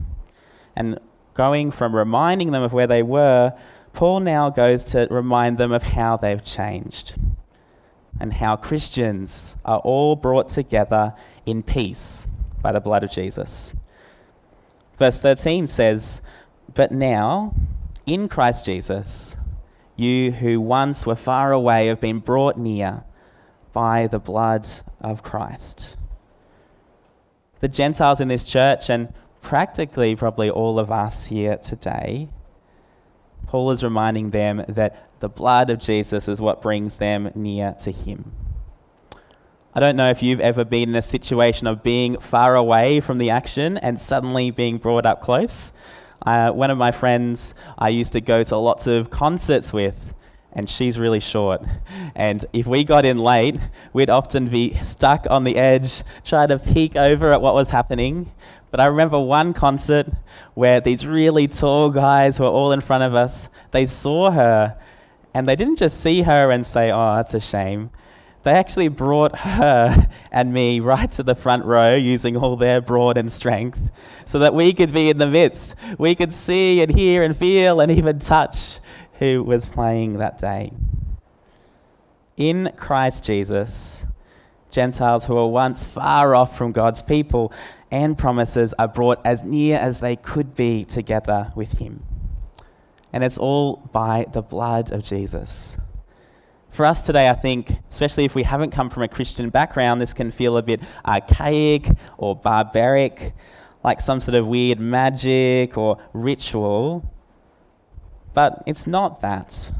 And 0.75 0.99
going 1.33 1.71
from 1.71 1.95
reminding 1.95 2.51
them 2.51 2.61
of 2.61 2.71
where 2.71 2.87
they 2.87 3.01
were 3.01 3.51
Paul 3.95 4.19
now 4.19 4.49
goes 4.49 4.83
to 4.85 5.07
remind 5.09 5.57
them 5.57 5.71
of 5.71 5.81
how 5.81 6.17
they've 6.17 6.43
changed 6.43 7.15
and 8.19 8.33
how 8.33 8.57
Christians 8.57 9.55
are 9.63 9.79
all 9.79 10.17
brought 10.17 10.49
together 10.49 11.13
in 11.45 11.63
peace 11.63 12.27
by 12.61 12.73
the 12.73 12.81
blood 12.81 13.05
of 13.05 13.11
Jesus. 13.11 13.73
Verse 14.99 15.17
13 15.17 15.69
says, 15.69 16.21
But 16.73 16.91
now, 16.91 17.55
in 18.05 18.27
Christ 18.27 18.65
Jesus, 18.65 19.37
you 19.95 20.33
who 20.33 20.59
once 20.59 21.05
were 21.05 21.15
far 21.15 21.53
away 21.53 21.87
have 21.87 22.01
been 22.01 22.19
brought 22.19 22.57
near 22.57 23.05
by 23.71 24.07
the 24.07 24.19
blood 24.19 24.69
of 24.99 25.23
Christ. 25.23 25.95
The 27.61 27.69
Gentiles 27.69 28.19
in 28.19 28.27
this 28.27 28.43
church, 28.43 28.89
and 28.89 29.13
practically 29.41 30.17
probably 30.17 30.49
all 30.49 30.79
of 30.79 30.91
us 30.91 31.25
here 31.25 31.55
today, 31.55 32.27
Paul 33.55 33.71
is 33.71 33.85
reminding 33.85 34.31
them 34.31 34.65
that 34.67 35.21
the 35.21 35.29
blood 35.29 35.69
of 35.69 35.79
Jesus 35.79 36.27
is 36.27 36.41
what 36.41 36.61
brings 36.61 36.97
them 36.97 37.31
near 37.35 37.73
to 37.79 37.89
Him. 37.89 38.33
I 39.73 39.79
don't 39.79 39.95
know 39.95 40.09
if 40.09 40.21
you've 40.21 40.41
ever 40.41 40.65
been 40.65 40.89
in 40.89 40.95
a 40.95 41.01
situation 41.01 41.65
of 41.65 41.81
being 41.81 42.19
far 42.19 42.57
away 42.57 42.99
from 42.99 43.17
the 43.17 43.29
action 43.29 43.77
and 43.77 44.01
suddenly 44.01 44.51
being 44.51 44.77
brought 44.77 45.05
up 45.05 45.21
close. 45.21 45.71
Uh, 46.25 46.51
one 46.51 46.69
of 46.69 46.77
my 46.77 46.91
friends 46.91 47.53
I 47.77 47.87
used 47.87 48.11
to 48.11 48.19
go 48.19 48.43
to 48.43 48.57
lots 48.57 48.87
of 48.87 49.09
concerts 49.09 49.71
with, 49.71 49.95
and 50.51 50.69
she's 50.69 50.99
really 50.99 51.21
short. 51.21 51.61
And 52.13 52.45
if 52.51 52.67
we 52.67 52.83
got 52.83 53.05
in 53.05 53.19
late, 53.19 53.55
we'd 53.93 54.09
often 54.09 54.49
be 54.49 54.77
stuck 54.81 55.27
on 55.29 55.45
the 55.45 55.55
edge, 55.55 56.03
trying 56.25 56.49
to 56.49 56.59
peek 56.59 56.97
over 56.97 57.31
at 57.31 57.39
what 57.39 57.53
was 57.53 57.69
happening. 57.69 58.33
But 58.75 58.81
I 58.81 58.87
remember 58.87 59.17
one 59.17 59.53
concert 59.53 60.07
where 60.53 60.81
these 60.81 61.07
really 61.07 61.47
tall 61.47 61.89
guys 61.89 62.41
were 62.41 62.47
all 62.47 62.73
in 62.73 62.81
front 62.81 63.03
of 63.03 63.15
us. 63.15 63.47
They 63.71 63.85
saw 63.85 64.31
her 64.31 64.77
and 65.33 65.47
they 65.47 65.55
didn't 65.55 65.77
just 65.77 66.01
see 66.01 66.23
her 66.23 66.51
and 66.51 66.67
say, 66.67 66.91
oh, 66.91 67.15
that's 67.15 67.33
a 67.33 67.39
shame. 67.39 67.89
They 68.43 68.51
actually 68.51 68.89
brought 68.89 69.33
her 69.37 70.09
and 70.29 70.51
me 70.51 70.81
right 70.81 71.09
to 71.13 71.23
the 71.23 71.35
front 71.35 71.63
row 71.63 71.95
using 71.95 72.35
all 72.35 72.57
their 72.57 72.81
broad 72.81 73.15
and 73.15 73.31
strength 73.31 73.79
so 74.25 74.39
that 74.39 74.53
we 74.53 74.73
could 74.73 74.91
be 74.91 75.09
in 75.09 75.19
the 75.19 75.27
midst. 75.27 75.75
We 75.97 76.13
could 76.13 76.33
see 76.33 76.81
and 76.81 76.93
hear 76.93 77.23
and 77.23 77.37
feel 77.37 77.79
and 77.79 77.89
even 77.89 78.19
touch 78.19 78.79
who 79.19 79.41
was 79.41 79.65
playing 79.65 80.17
that 80.17 80.37
day. 80.37 80.73
In 82.35 82.73
Christ 82.75 83.23
Jesus, 83.23 84.03
Gentiles 84.69 85.23
who 85.23 85.35
were 85.35 85.47
once 85.47 85.85
far 85.85 86.35
off 86.35 86.57
from 86.57 86.73
God's 86.73 87.01
people 87.01 87.53
and 87.95 88.17
promises 88.17 88.73
are 88.77 88.89
brought 88.89 89.21
as 89.23 89.45
near 89.45 89.77
as 89.77 90.01
they 90.01 90.17
could 90.17 90.53
be 90.53 90.83
together 90.83 91.53
with 91.55 91.71
Him. 91.79 92.03
And 93.13 93.23
it's 93.23 93.37
all 93.37 93.77
by 93.93 94.25
the 94.33 94.41
blood 94.41 94.91
of 94.91 95.01
Jesus. 95.01 95.77
For 96.71 96.85
us 96.85 97.03
today, 97.03 97.29
I 97.29 97.35
think, 97.35 97.71
especially 97.89 98.25
if 98.25 98.35
we 98.35 98.43
haven't 98.43 98.71
come 98.71 98.89
from 98.89 99.03
a 99.03 99.07
Christian 99.07 99.49
background, 99.49 100.01
this 100.01 100.13
can 100.13 100.33
feel 100.33 100.57
a 100.57 100.61
bit 100.61 100.81
archaic 101.05 101.87
or 102.17 102.35
barbaric, 102.35 103.33
like 103.81 104.01
some 104.01 104.19
sort 104.19 104.35
of 104.35 104.45
weird 104.45 104.81
magic 104.81 105.77
or 105.77 105.97
ritual. 106.11 107.09
But 108.33 108.61
it's 108.65 108.85
not 108.85 109.21
that. 109.21 109.71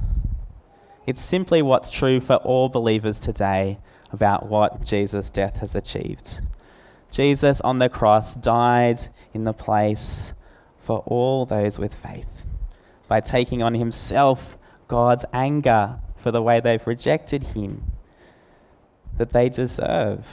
It's 1.05 1.21
simply 1.21 1.61
what's 1.61 1.89
true 1.89 2.21
for 2.21 2.35
all 2.35 2.69
believers 2.69 3.19
today 3.19 3.77
about 4.13 4.47
what 4.47 4.85
Jesus' 4.85 5.29
death 5.29 5.57
has 5.57 5.75
achieved. 5.75 6.39
Jesus 7.15 7.61
on 7.61 7.79
the 7.79 7.87
cross 7.87 8.35
died 8.35 8.99
in 9.33 9.45
the 9.45 9.53
place 9.53 10.33
for 10.81 10.99
all 11.05 11.45
those 11.45 11.79
with 11.79 11.93
faith 11.93 12.27
by 13.07 13.21
taking 13.21 13.63
on 13.63 13.73
himself 13.73 14.57
God's 14.89 15.23
anger 15.31 15.97
for 16.17 16.31
the 16.31 16.41
way 16.41 16.59
they've 16.59 16.85
rejected 16.85 17.41
him 17.41 17.85
that 19.17 19.31
they 19.31 19.47
deserve, 19.47 20.25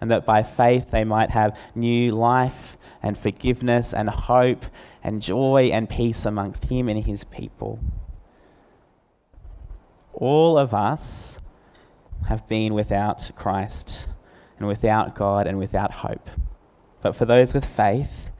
and 0.00 0.10
that 0.10 0.26
by 0.26 0.42
faith 0.42 0.90
they 0.90 1.04
might 1.04 1.30
have 1.30 1.56
new 1.76 2.10
life 2.10 2.76
and 3.00 3.16
forgiveness 3.16 3.94
and 3.94 4.10
hope 4.10 4.66
and 5.04 5.22
joy 5.22 5.70
and 5.72 5.88
peace 5.88 6.24
amongst 6.24 6.64
him 6.64 6.88
and 6.88 7.04
his 7.04 7.22
people. 7.22 7.78
All 10.12 10.58
of 10.58 10.74
us 10.74 11.38
have 12.26 12.48
been 12.48 12.74
without 12.74 13.30
Christ 13.36 14.08
and 14.58 14.66
without 14.66 15.14
God 15.14 15.46
and 15.46 15.58
without 15.58 15.90
hope. 15.90 16.28
But 17.02 17.16
for 17.16 17.24
those 17.24 17.52
with 17.52 17.64
faith, 17.64 18.30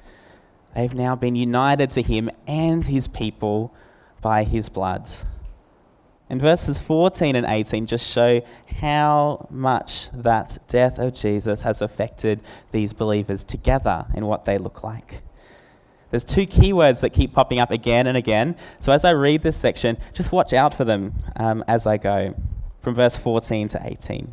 they've 0.75 0.95
now 0.95 1.17
been 1.17 1.37
united 1.37 1.91
to 1.91 2.03
him 2.03 2.31
and 2.47 2.87
his 2.87 3.09
people 3.09 3.75
by 4.21 4.45
his 4.45 4.69
blood. 4.69 5.11
And 6.31 6.41
verses 6.41 6.81
14 6.81 7.37
and 7.37 7.47
18 7.47 7.87
just 7.87 8.11
show 8.11 8.41
how 8.81 9.47
much 9.51 10.09
that 10.15 10.59
death 10.69 10.99
of 10.99 11.15
Jesus 11.15 11.63
has 11.63 11.83
affected 11.83 12.41
these 12.73 12.93
believers 12.93 13.45
together 13.45 14.07
and 14.15 14.27
what 14.27 14.45
they 14.45 14.57
look 14.57 14.83
like. 14.83 15.21
There's 16.11 16.25
two 16.25 16.47
keywords 16.47 17.01
that 17.01 17.11
keep 17.11 17.35
popping 17.35 17.59
up 17.59 17.71
again 17.71 18.07
and 18.07 18.17
again. 18.17 18.57
So 18.81 18.93
as 18.93 19.05
I 19.05 19.11
read 19.11 19.43
this 19.43 19.57
section, 19.57 19.99
just 20.13 20.33
watch 20.33 20.53
out 20.53 20.73
for 20.75 20.85
them 20.85 21.13
um, 21.37 21.65
as 21.69 21.87
I 21.87 21.99
go 21.99 22.35
from 22.81 22.95
verse 22.95 23.17
14 23.17 23.69
to 23.69 23.81
18. 23.85 24.33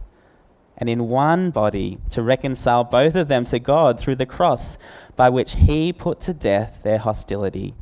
and 0.81 0.89
in 0.89 1.07
one 1.07 1.51
body 1.51 1.99
to 2.09 2.23
reconcile 2.23 2.83
both 2.83 3.13
of 3.13 3.27
them 3.27 3.45
to 3.45 3.59
God 3.59 3.99
through 3.99 4.15
the 4.15 4.25
cross, 4.25 4.79
by 5.15 5.29
which 5.29 5.53
he 5.53 5.93
put 5.93 6.19
to 6.21 6.33
death 6.33 6.79
their 6.81 6.97
hostility. 6.97 7.75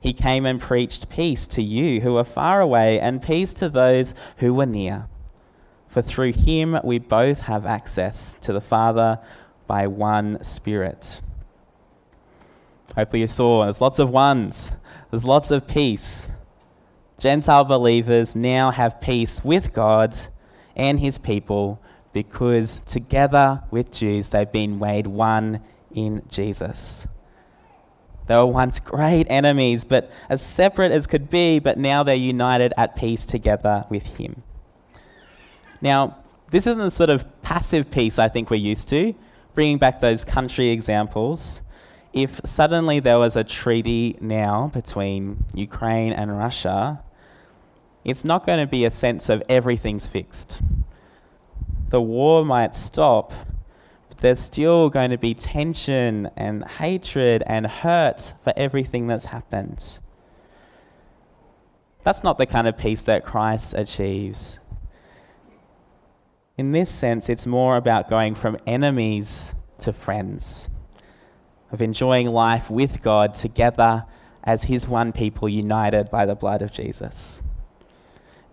He 0.00 0.12
came 0.12 0.44
and 0.44 0.60
preached 0.60 1.08
peace 1.08 1.46
to 1.46 1.62
you 1.62 2.00
who 2.00 2.16
are 2.16 2.24
far 2.24 2.60
away, 2.60 2.98
and 2.98 3.22
peace 3.22 3.54
to 3.54 3.68
those 3.68 4.14
who 4.38 4.52
were 4.52 4.66
near. 4.66 5.06
For 5.86 6.02
through 6.02 6.32
him 6.32 6.76
we 6.82 6.98
both 6.98 7.42
have 7.42 7.64
access 7.64 8.36
to 8.40 8.52
the 8.52 8.60
Father 8.60 9.20
by 9.68 9.86
one 9.86 10.42
Spirit. 10.42 11.22
Hopefully, 12.96 13.20
you 13.20 13.28
saw 13.28 13.64
there's 13.64 13.80
lots 13.80 14.00
of 14.00 14.10
ones, 14.10 14.72
there's 15.10 15.24
lots 15.24 15.52
of 15.52 15.68
peace. 15.68 16.28
Gentile 17.16 17.64
believers 17.64 18.34
now 18.34 18.72
have 18.72 19.00
peace 19.00 19.42
with 19.44 19.72
God 19.72 20.18
and 20.74 20.98
his 20.98 21.16
people 21.16 21.80
because 22.14 22.80
together 22.86 23.62
with 23.70 23.92
Jews, 23.92 24.28
they've 24.28 24.50
been 24.50 24.78
made 24.78 25.06
one 25.06 25.60
in 25.92 26.22
Jesus. 26.28 27.06
They 28.26 28.36
were 28.36 28.46
once 28.46 28.80
great 28.80 29.26
enemies, 29.28 29.84
but 29.84 30.10
as 30.30 30.40
separate 30.40 30.92
as 30.92 31.06
could 31.06 31.28
be, 31.28 31.58
but 31.58 31.76
now 31.76 32.02
they're 32.04 32.14
united 32.14 32.72
at 32.78 32.96
peace 32.96 33.26
together 33.26 33.84
with 33.90 34.04
Him. 34.04 34.42
Now, 35.82 36.16
this 36.50 36.66
isn't 36.66 36.78
the 36.78 36.90
sort 36.90 37.10
of 37.10 37.42
passive 37.42 37.90
peace 37.90 38.18
I 38.18 38.28
think 38.28 38.48
we're 38.48 38.56
used 38.56 38.88
to, 38.90 39.12
bringing 39.54 39.76
back 39.76 40.00
those 40.00 40.24
country 40.24 40.70
examples. 40.70 41.60
If 42.12 42.40
suddenly 42.44 43.00
there 43.00 43.18
was 43.18 43.34
a 43.34 43.44
treaty 43.44 44.16
now 44.20 44.70
between 44.72 45.44
Ukraine 45.52 46.12
and 46.12 46.38
Russia, 46.38 47.02
it's 48.04 48.24
not 48.24 48.46
going 48.46 48.60
to 48.60 48.70
be 48.70 48.84
a 48.84 48.90
sense 48.90 49.28
of 49.28 49.42
everything's 49.48 50.06
fixed 50.06 50.62
the 51.88 52.00
war 52.00 52.44
might 52.44 52.74
stop, 52.74 53.32
but 54.08 54.18
there's 54.18 54.40
still 54.40 54.90
going 54.90 55.10
to 55.10 55.18
be 55.18 55.34
tension 55.34 56.30
and 56.36 56.64
hatred 56.64 57.42
and 57.46 57.66
hurt 57.66 58.32
for 58.42 58.52
everything 58.56 59.06
that's 59.06 59.26
happened. 59.26 59.98
That's 62.04 62.22
not 62.22 62.38
the 62.38 62.46
kind 62.46 62.68
of 62.68 62.76
peace 62.76 63.02
that 63.02 63.24
Christ 63.24 63.74
achieves. 63.74 64.58
In 66.56 66.72
this 66.72 66.90
sense, 66.90 67.28
it's 67.28 67.46
more 67.46 67.76
about 67.76 68.08
going 68.08 68.34
from 68.34 68.58
enemies 68.66 69.54
to 69.80 69.92
friends, 69.92 70.68
of 71.72 71.82
enjoying 71.82 72.28
life 72.28 72.70
with 72.70 73.02
God 73.02 73.34
together 73.34 74.04
as 74.44 74.64
His 74.64 74.86
one 74.86 75.12
people 75.12 75.48
united 75.48 76.10
by 76.10 76.26
the 76.26 76.34
blood 76.34 76.62
of 76.62 76.70
Jesus. 76.70 77.42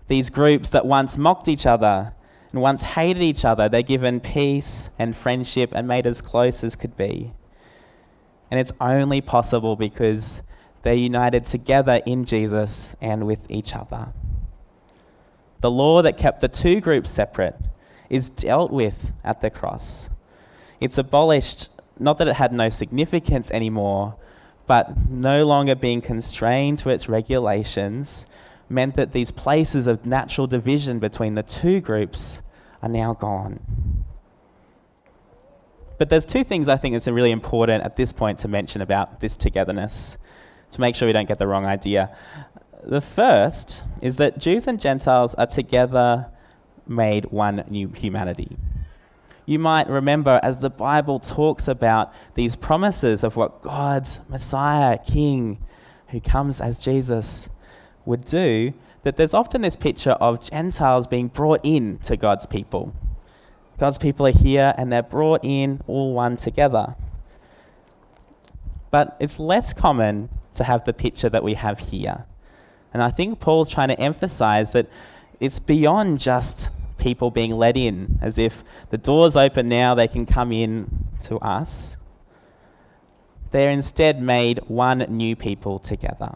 These 0.07 0.29
groups 0.29 0.69
that 0.69 0.85
once 0.85 1.17
mocked 1.17 1.47
each 1.47 1.65
other 1.65 2.13
and 2.51 2.61
once 2.61 2.83
hated 2.83 3.23
each 3.23 3.45
other, 3.45 3.69
they're 3.69 3.81
given 3.81 4.19
peace 4.19 4.89
and 4.99 5.15
friendship 5.15 5.71
and 5.73 5.87
made 5.87 6.05
as 6.05 6.21
close 6.21 6.63
as 6.63 6.75
could 6.75 6.97
be. 6.97 7.33
And 8.49 8.59
it's 8.59 8.73
only 8.81 9.21
possible 9.21 9.75
because 9.77 10.41
they're 10.83 10.93
united 10.93 11.45
together 11.45 12.01
in 12.05 12.25
Jesus 12.25 12.95
and 12.99 13.25
with 13.25 13.49
each 13.49 13.75
other. 13.75 14.09
The 15.61 15.71
law 15.71 16.01
that 16.01 16.17
kept 16.17 16.41
the 16.41 16.49
two 16.49 16.81
groups 16.81 17.11
separate 17.11 17.55
is 18.09 18.29
dealt 18.29 18.71
with 18.71 19.11
at 19.23 19.41
the 19.41 19.49
cross. 19.49 20.09
It's 20.81 20.97
abolished, 20.97 21.69
not 21.99 22.17
that 22.17 22.27
it 22.27 22.35
had 22.35 22.51
no 22.51 22.67
significance 22.67 23.51
anymore, 23.51 24.15
but 24.67 25.09
no 25.09 25.45
longer 25.45 25.75
being 25.75 26.01
constrained 26.01 26.79
to 26.79 26.89
its 26.89 27.07
regulations 27.07 28.25
meant 28.71 28.95
that 28.95 29.11
these 29.11 29.31
places 29.31 29.87
of 29.87 30.05
natural 30.05 30.47
division 30.47 30.99
between 30.99 31.35
the 31.35 31.43
two 31.43 31.81
groups 31.81 32.41
are 32.81 32.89
now 32.89 33.13
gone. 33.13 33.59
But 35.97 36.09
there's 36.09 36.25
two 36.25 36.43
things 36.43 36.67
I 36.67 36.77
think 36.77 36.95
it's 36.95 37.07
really 37.07 37.31
important 37.31 37.83
at 37.83 37.95
this 37.95 38.11
point 38.11 38.39
to 38.39 38.47
mention 38.47 38.81
about 38.81 39.19
this 39.19 39.35
togetherness 39.35 40.17
to 40.71 40.81
make 40.81 40.95
sure 40.95 41.05
we 41.05 41.13
don't 41.13 41.27
get 41.27 41.37
the 41.37 41.47
wrong 41.47 41.65
idea. 41.65 42.15
The 42.83 43.01
first 43.01 43.81
is 44.01 44.15
that 44.15 44.39
Jews 44.39 44.65
and 44.65 44.79
Gentiles 44.79 45.35
are 45.35 45.45
together 45.45 46.27
made 46.87 47.25
one 47.25 47.63
new 47.69 47.89
humanity. 47.89 48.57
You 49.45 49.59
might 49.59 49.89
remember 49.89 50.39
as 50.41 50.57
the 50.57 50.69
Bible 50.69 51.19
talks 51.19 51.67
about 51.67 52.13
these 52.35 52.55
promises 52.55 53.23
of 53.23 53.35
what 53.35 53.61
God's 53.61 54.19
Messiah, 54.29 54.97
King, 54.97 55.59
who 56.07 56.19
comes 56.19 56.61
as 56.61 56.79
Jesus, 56.79 57.49
would 58.05 58.25
do, 58.25 58.73
that 59.03 59.17
there's 59.17 59.33
often 59.33 59.61
this 59.61 59.75
picture 59.75 60.11
of 60.11 60.41
Gentiles 60.41 61.07
being 61.07 61.27
brought 61.27 61.61
in 61.63 61.97
to 61.99 62.15
God's 62.17 62.45
people. 62.45 62.93
God's 63.79 63.97
people 63.97 64.27
are 64.27 64.31
here 64.31 64.73
and 64.77 64.91
they're 64.91 65.01
brought 65.01 65.43
in 65.43 65.81
all 65.87 66.13
one 66.13 66.37
together. 66.37 66.95
But 68.91 69.15
it's 69.19 69.39
less 69.39 69.73
common 69.73 70.29
to 70.53 70.63
have 70.63 70.85
the 70.85 70.93
picture 70.93 71.29
that 71.29 71.43
we 71.43 71.55
have 71.55 71.79
here. 71.79 72.25
And 72.93 73.01
I 73.01 73.09
think 73.09 73.39
Paul's 73.39 73.69
trying 73.69 73.87
to 73.87 73.99
emphasize 73.99 74.71
that 74.71 74.87
it's 75.39 75.59
beyond 75.59 76.19
just 76.19 76.69
people 76.97 77.31
being 77.31 77.51
let 77.51 77.75
in, 77.75 78.19
as 78.21 78.37
if 78.37 78.63
the 78.91 78.97
door's 78.97 79.35
open 79.35 79.67
now, 79.67 79.95
they 79.95 80.07
can 80.07 80.25
come 80.25 80.51
in 80.51 81.07
to 81.21 81.37
us. 81.39 81.97
They're 83.51 83.69
instead 83.69 84.21
made 84.21 84.59
one 84.67 84.99
new 85.09 85.35
people 85.35 85.79
together. 85.79 86.35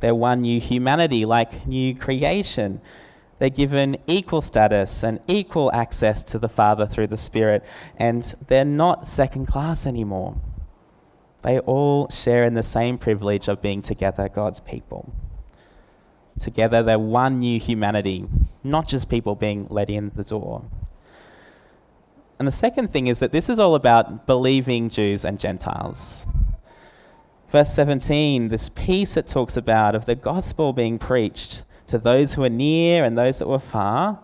They're 0.00 0.14
one 0.14 0.42
new 0.42 0.60
humanity, 0.60 1.24
like 1.24 1.66
new 1.66 1.94
creation. 1.94 2.80
They're 3.38 3.50
given 3.50 3.98
equal 4.06 4.42
status 4.42 5.02
and 5.02 5.20
equal 5.28 5.72
access 5.72 6.22
to 6.24 6.38
the 6.38 6.48
Father 6.48 6.86
through 6.86 7.08
the 7.08 7.16
Spirit, 7.16 7.64
and 7.96 8.34
they're 8.48 8.64
not 8.64 9.08
second 9.08 9.46
class 9.46 9.86
anymore. 9.86 10.36
They 11.42 11.60
all 11.60 12.08
share 12.10 12.44
in 12.44 12.54
the 12.54 12.62
same 12.62 12.98
privilege 12.98 13.48
of 13.48 13.62
being 13.62 13.80
together 13.80 14.28
God's 14.28 14.60
people. 14.60 15.12
Together, 16.40 16.82
they're 16.82 16.98
one 16.98 17.40
new 17.40 17.58
humanity, 17.60 18.26
not 18.64 18.88
just 18.88 19.08
people 19.08 19.34
being 19.34 19.66
let 19.70 19.90
in 19.90 20.12
the 20.14 20.24
door. 20.24 20.64
And 22.38 22.46
the 22.46 22.52
second 22.52 22.92
thing 22.92 23.08
is 23.08 23.18
that 23.18 23.32
this 23.32 23.48
is 23.48 23.58
all 23.58 23.74
about 23.74 24.26
believing 24.26 24.88
Jews 24.88 25.24
and 25.24 25.38
Gentiles. 25.38 26.26
Verse 27.50 27.72
17, 27.72 28.48
this 28.48 28.68
peace 28.68 29.16
it 29.16 29.26
talks 29.26 29.56
about 29.56 29.94
of 29.94 30.04
the 30.04 30.14
gospel 30.14 30.74
being 30.74 30.98
preached 30.98 31.62
to 31.86 31.96
those 31.96 32.34
who 32.34 32.44
are 32.44 32.50
near 32.50 33.04
and 33.04 33.16
those 33.16 33.38
that 33.38 33.48
were 33.48 33.58
far. 33.58 34.20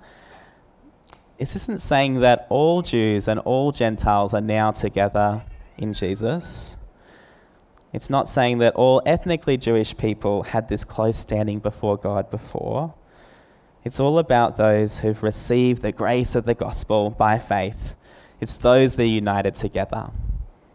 It 1.38 1.56
isn't 1.56 1.80
saying 1.80 2.20
that 2.20 2.46
all 2.50 2.82
Jews 2.82 3.26
and 3.26 3.40
all 3.40 3.72
Gentiles 3.72 4.34
are 4.34 4.42
now 4.42 4.72
together 4.72 5.42
in 5.78 5.94
Jesus. 5.94 6.76
It's 7.94 8.10
not 8.10 8.28
saying 8.28 8.58
that 8.58 8.74
all 8.74 9.00
ethnically 9.06 9.56
Jewish 9.56 9.96
people 9.96 10.42
had 10.42 10.68
this 10.68 10.84
close 10.84 11.16
standing 11.16 11.60
before 11.60 11.96
God 11.96 12.30
before. 12.30 12.92
It's 13.84 14.00
all 14.00 14.18
about 14.18 14.56
those 14.58 14.98
who've 14.98 15.22
received 15.22 15.80
the 15.80 15.92
grace 15.92 16.34
of 16.34 16.44
the 16.44 16.54
gospel 16.54 17.10
by 17.10 17.38
faith. 17.38 17.94
It's 18.40 18.56
those 18.56 18.96
that 18.96 19.02
are 19.02 19.06
united 19.06 19.54
together. 19.54 20.10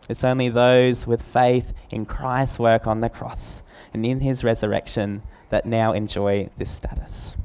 It's 0.10 0.24
only 0.24 0.50
those 0.50 1.06
with 1.06 1.22
faith 1.22 1.74
in 1.92 2.06
Christ's 2.06 2.58
work 2.58 2.88
on 2.88 3.00
the 3.00 3.10
cross 3.10 3.62
and 3.94 4.04
in 4.06 4.20
his 4.20 4.44
resurrection 4.44 5.22
that 5.52 5.66
now 5.66 5.94
enjoy 5.94 6.50
this 6.58 6.72
status, 6.72 7.38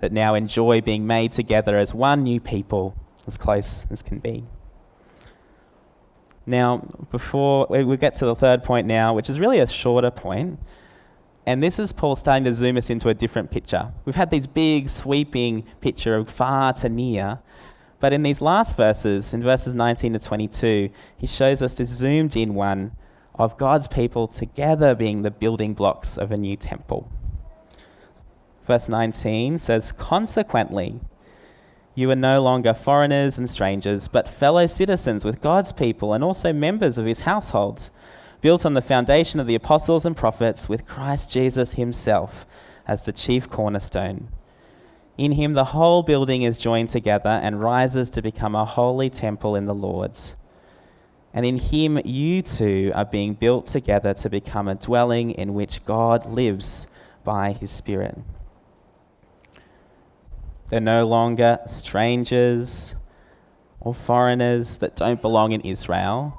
that 0.00 0.12
now 0.12 0.34
enjoy 0.34 0.82
being 0.82 1.06
made 1.06 1.32
together 1.32 1.76
as 1.78 1.94
one 1.94 2.22
new 2.22 2.40
people, 2.40 2.94
as 3.26 3.38
close 3.38 3.86
as 3.90 4.02
can 4.02 4.18
be. 4.18 4.44
Now, 6.44 6.78
before 7.10 7.66
we 7.68 7.96
get 7.96 8.14
to 8.16 8.26
the 8.26 8.34
third 8.34 8.64
point 8.64 8.86
now, 8.86 9.14
which 9.14 9.28
is 9.28 9.40
really 9.40 9.60
a 9.60 9.66
shorter 9.66 10.10
point, 10.10 10.58
and 11.46 11.62
this 11.62 11.78
is 11.78 11.92
Paul 11.92 12.16
starting 12.16 12.44
to 12.44 12.54
zoom 12.54 12.76
us 12.76 12.90
into 12.90 13.08
a 13.08 13.14
different 13.14 13.50
picture. 13.50 13.90
We've 14.04 14.14
had 14.14 14.30
these 14.30 14.46
big, 14.46 14.90
sweeping 14.90 15.64
picture 15.80 16.16
of 16.16 16.30
far 16.30 16.74
to 16.74 16.90
near, 16.90 17.38
but 18.00 18.12
in 18.12 18.22
these 18.22 18.40
last 18.40 18.76
verses, 18.76 19.32
in 19.32 19.42
verses 19.42 19.74
19 19.74 20.12
to 20.12 20.18
22, 20.18 20.90
he 21.16 21.26
shows 21.26 21.62
us 21.62 21.72
this 21.72 21.88
zoomed 21.88 22.36
in 22.36 22.54
one 22.54 22.92
of 23.34 23.56
God's 23.56 23.88
people 23.88 24.28
together 24.28 24.94
being 24.94 25.22
the 25.22 25.30
building 25.30 25.74
blocks 25.74 26.16
of 26.16 26.30
a 26.30 26.36
new 26.36 26.56
temple. 26.56 27.10
Verse 28.66 28.88
19 28.88 29.58
says, 29.58 29.92
Consequently, 29.92 31.00
you 31.94 32.10
are 32.10 32.16
no 32.16 32.40
longer 32.40 32.74
foreigners 32.74 33.38
and 33.38 33.50
strangers, 33.50 34.06
but 34.06 34.28
fellow 34.28 34.66
citizens 34.66 35.24
with 35.24 35.40
God's 35.40 35.72
people 35.72 36.12
and 36.12 36.22
also 36.22 36.52
members 36.52 36.98
of 36.98 37.06
his 37.06 37.20
household, 37.20 37.90
built 38.40 38.64
on 38.64 38.74
the 38.74 38.82
foundation 38.82 39.40
of 39.40 39.48
the 39.48 39.56
apostles 39.56 40.06
and 40.06 40.16
prophets, 40.16 40.68
with 40.68 40.86
Christ 40.86 41.32
Jesus 41.32 41.72
himself 41.72 42.46
as 42.86 43.02
the 43.02 43.12
chief 43.12 43.50
cornerstone. 43.50 44.28
In 45.18 45.32
him, 45.32 45.54
the 45.54 45.64
whole 45.64 46.04
building 46.04 46.42
is 46.42 46.58
joined 46.58 46.90
together 46.90 47.28
and 47.28 47.60
rises 47.60 48.08
to 48.10 48.22
become 48.22 48.54
a 48.54 48.64
holy 48.64 49.10
temple 49.10 49.56
in 49.56 49.66
the 49.66 49.74
Lord. 49.74 50.12
And 51.34 51.44
in 51.44 51.58
him, 51.58 52.00
you 52.04 52.40
too 52.40 52.92
are 52.94 53.04
being 53.04 53.34
built 53.34 53.66
together 53.66 54.14
to 54.14 54.30
become 54.30 54.68
a 54.68 54.76
dwelling 54.76 55.32
in 55.32 55.54
which 55.54 55.84
God 55.84 56.24
lives 56.26 56.86
by 57.24 57.52
his 57.52 57.72
Spirit. 57.72 58.16
They're 60.70 60.80
no 60.80 61.04
longer 61.04 61.58
strangers 61.66 62.94
or 63.80 63.94
foreigners 63.94 64.76
that 64.76 64.94
don't 64.94 65.20
belong 65.20 65.50
in 65.50 65.62
Israel. 65.62 66.38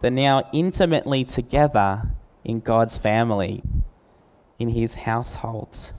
They're 0.00 0.10
now 0.12 0.48
intimately 0.52 1.24
together 1.24 2.02
in 2.44 2.60
God's 2.60 2.96
family, 2.96 3.62
in 4.58 4.68
his 4.68 4.94
household. 4.94 5.92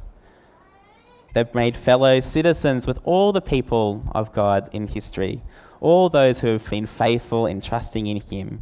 They've 1.33 1.53
made 1.55 1.77
fellow 1.77 2.19
citizens 2.19 2.85
with 2.85 2.99
all 3.03 3.31
the 3.31 3.41
people 3.41 4.03
of 4.13 4.33
God 4.33 4.69
in 4.73 4.87
history, 4.87 5.41
all 5.79 6.09
those 6.09 6.39
who 6.39 6.47
have 6.47 6.69
been 6.69 6.87
faithful 6.87 7.45
in 7.45 7.61
trusting 7.61 8.07
in 8.07 8.19
him. 8.19 8.61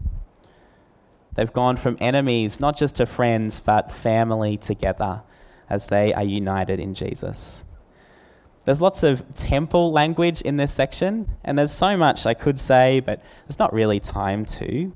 They've 1.35 1.51
gone 1.51 1.77
from 1.77 1.97
enemies, 1.99 2.59
not 2.59 2.77
just 2.77 2.95
to 2.95 3.05
friends, 3.05 3.59
but 3.59 3.91
family 3.91 4.57
together 4.57 5.21
as 5.69 5.87
they 5.87 6.13
are 6.13 6.23
united 6.23 6.79
in 6.79 6.93
Jesus. 6.93 7.63
There's 8.65 8.81
lots 8.81 9.03
of 9.03 9.23
temple 9.35 9.91
language 9.91 10.41
in 10.41 10.57
this 10.57 10.73
section, 10.73 11.31
and 11.43 11.57
there's 11.57 11.71
so 11.71 11.97
much 11.97 12.25
I 12.25 12.33
could 12.33 12.59
say, 12.59 12.99
but 12.99 13.21
there's 13.47 13.57
not 13.57 13.73
really 13.73 13.99
time 13.99 14.45
to. 14.45 14.91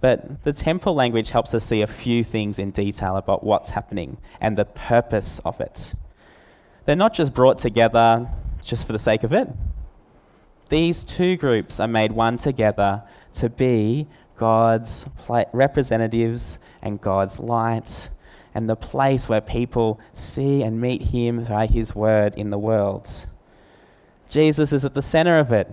But 0.00 0.42
the 0.42 0.52
temple 0.52 0.94
language 0.94 1.30
helps 1.30 1.54
us 1.54 1.64
see 1.64 1.80
a 1.80 1.86
few 1.86 2.24
things 2.24 2.58
in 2.58 2.72
detail 2.72 3.16
about 3.16 3.44
what's 3.44 3.70
happening 3.70 4.18
and 4.40 4.58
the 4.58 4.64
purpose 4.64 5.38
of 5.44 5.60
it. 5.60 5.94
They're 6.84 6.96
not 6.96 7.14
just 7.14 7.32
brought 7.32 7.58
together 7.58 8.28
just 8.62 8.86
for 8.86 8.92
the 8.92 8.98
sake 8.98 9.22
of 9.22 9.32
it. 9.32 9.48
These 10.68 11.04
two 11.04 11.36
groups 11.36 11.78
are 11.80 11.88
made 11.88 12.12
one 12.12 12.38
together 12.38 13.02
to 13.34 13.48
be 13.48 14.08
God's 14.36 15.06
representatives 15.52 16.58
and 16.80 17.00
God's 17.00 17.38
light 17.38 18.10
and 18.54 18.68
the 18.68 18.76
place 18.76 19.28
where 19.28 19.40
people 19.40 20.00
see 20.12 20.62
and 20.62 20.80
meet 20.80 21.02
Him 21.02 21.44
by 21.44 21.66
His 21.66 21.94
word 21.94 22.34
in 22.34 22.50
the 22.50 22.58
world. 22.58 23.26
Jesus 24.28 24.72
is 24.72 24.84
at 24.84 24.94
the 24.94 25.02
center 25.02 25.38
of 25.38 25.52
it. 25.52 25.70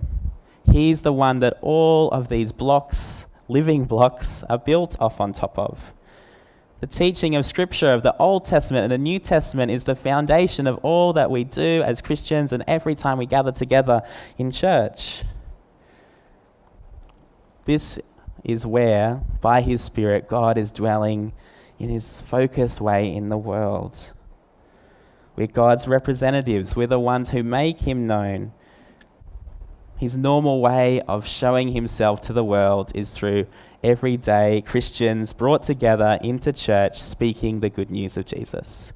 He's 0.70 1.00
the 1.00 1.12
one 1.12 1.40
that 1.40 1.58
all 1.62 2.10
of 2.10 2.28
these 2.28 2.52
blocks, 2.52 3.26
living 3.48 3.84
blocks, 3.84 4.44
are 4.48 4.58
built 4.58 4.96
off 5.00 5.20
on 5.20 5.32
top 5.32 5.58
of. 5.58 5.78
The 6.80 6.86
teaching 6.86 7.36
of 7.36 7.44
Scripture 7.44 7.92
of 7.92 8.02
the 8.02 8.16
Old 8.16 8.44
Testament 8.44 8.84
and 8.84 8.92
the 8.92 8.98
New 8.98 9.18
Testament 9.18 9.70
is 9.70 9.84
the 9.84 9.96
foundation 9.96 10.66
of 10.66 10.78
all 10.78 11.12
that 11.12 11.30
we 11.30 11.44
do 11.44 11.82
as 11.84 12.00
Christians 12.00 12.52
and 12.52 12.64
every 12.66 12.94
time 12.94 13.18
we 13.18 13.26
gather 13.26 13.52
together 13.52 14.02
in 14.38 14.50
church. 14.50 15.22
This 17.66 17.98
is 18.42 18.64
where, 18.64 19.20
by 19.42 19.60
His 19.60 19.82
Spirit, 19.82 20.28
God 20.28 20.56
is 20.56 20.70
dwelling 20.70 21.32
in 21.80 21.88
his 21.88 22.20
focused 22.20 22.80
way 22.80 23.12
in 23.12 23.30
the 23.30 23.38
world. 23.38 24.12
We're 25.34 25.46
God's 25.46 25.88
representatives. 25.88 26.76
We're 26.76 26.86
the 26.86 27.00
ones 27.00 27.30
who 27.30 27.42
make 27.42 27.80
him 27.80 28.06
known. 28.06 28.52
His 29.96 30.14
normal 30.16 30.60
way 30.60 31.00
of 31.00 31.26
showing 31.26 31.72
himself 31.72 32.20
to 32.22 32.34
the 32.34 32.44
world 32.44 32.92
is 32.94 33.08
through 33.08 33.46
everyday 33.82 34.62
Christians 34.62 35.32
brought 35.32 35.62
together 35.62 36.18
into 36.22 36.52
church 36.52 37.00
speaking 37.00 37.60
the 37.60 37.70
good 37.70 37.90
news 37.90 38.16
of 38.16 38.26
Jesus. 38.26 38.92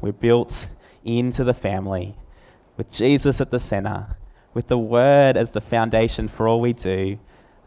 We're 0.00 0.12
built 0.12 0.68
into 1.04 1.44
the 1.44 1.54
family 1.54 2.14
with 2.76 2.90
Jesus 2.90 3.40
at 3.40 3.50
the 3.50 3.60
center, 3.60 4.16
with 4.54 4.68
the 4.68 4.78
Word 4.78 5.36
as 5.36 5.50
the 5.50 5.60
foundation 5.60 6.28
for 6.28 6.48
all 6.48 6.60
we 6.60 6.72
do, 6.72 7.18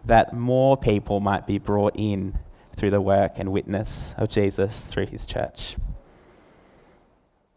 that 0.06 0.34
more 0.34 0.76
people 0.76 1.20
might 1.20 1.46
be 1.46 1.60
brought 1.60 1.96
in 1.96 2.38
through 2.76 2.90
the 2.90 3.02
work 3.02 3.34
and 3.36 3.52
witness 3.52 4.16
of 4.18 4.30
Jesus 4.30 4.82
through 4.82 5.06
his 5.06 5.26
church. 5.26 5.76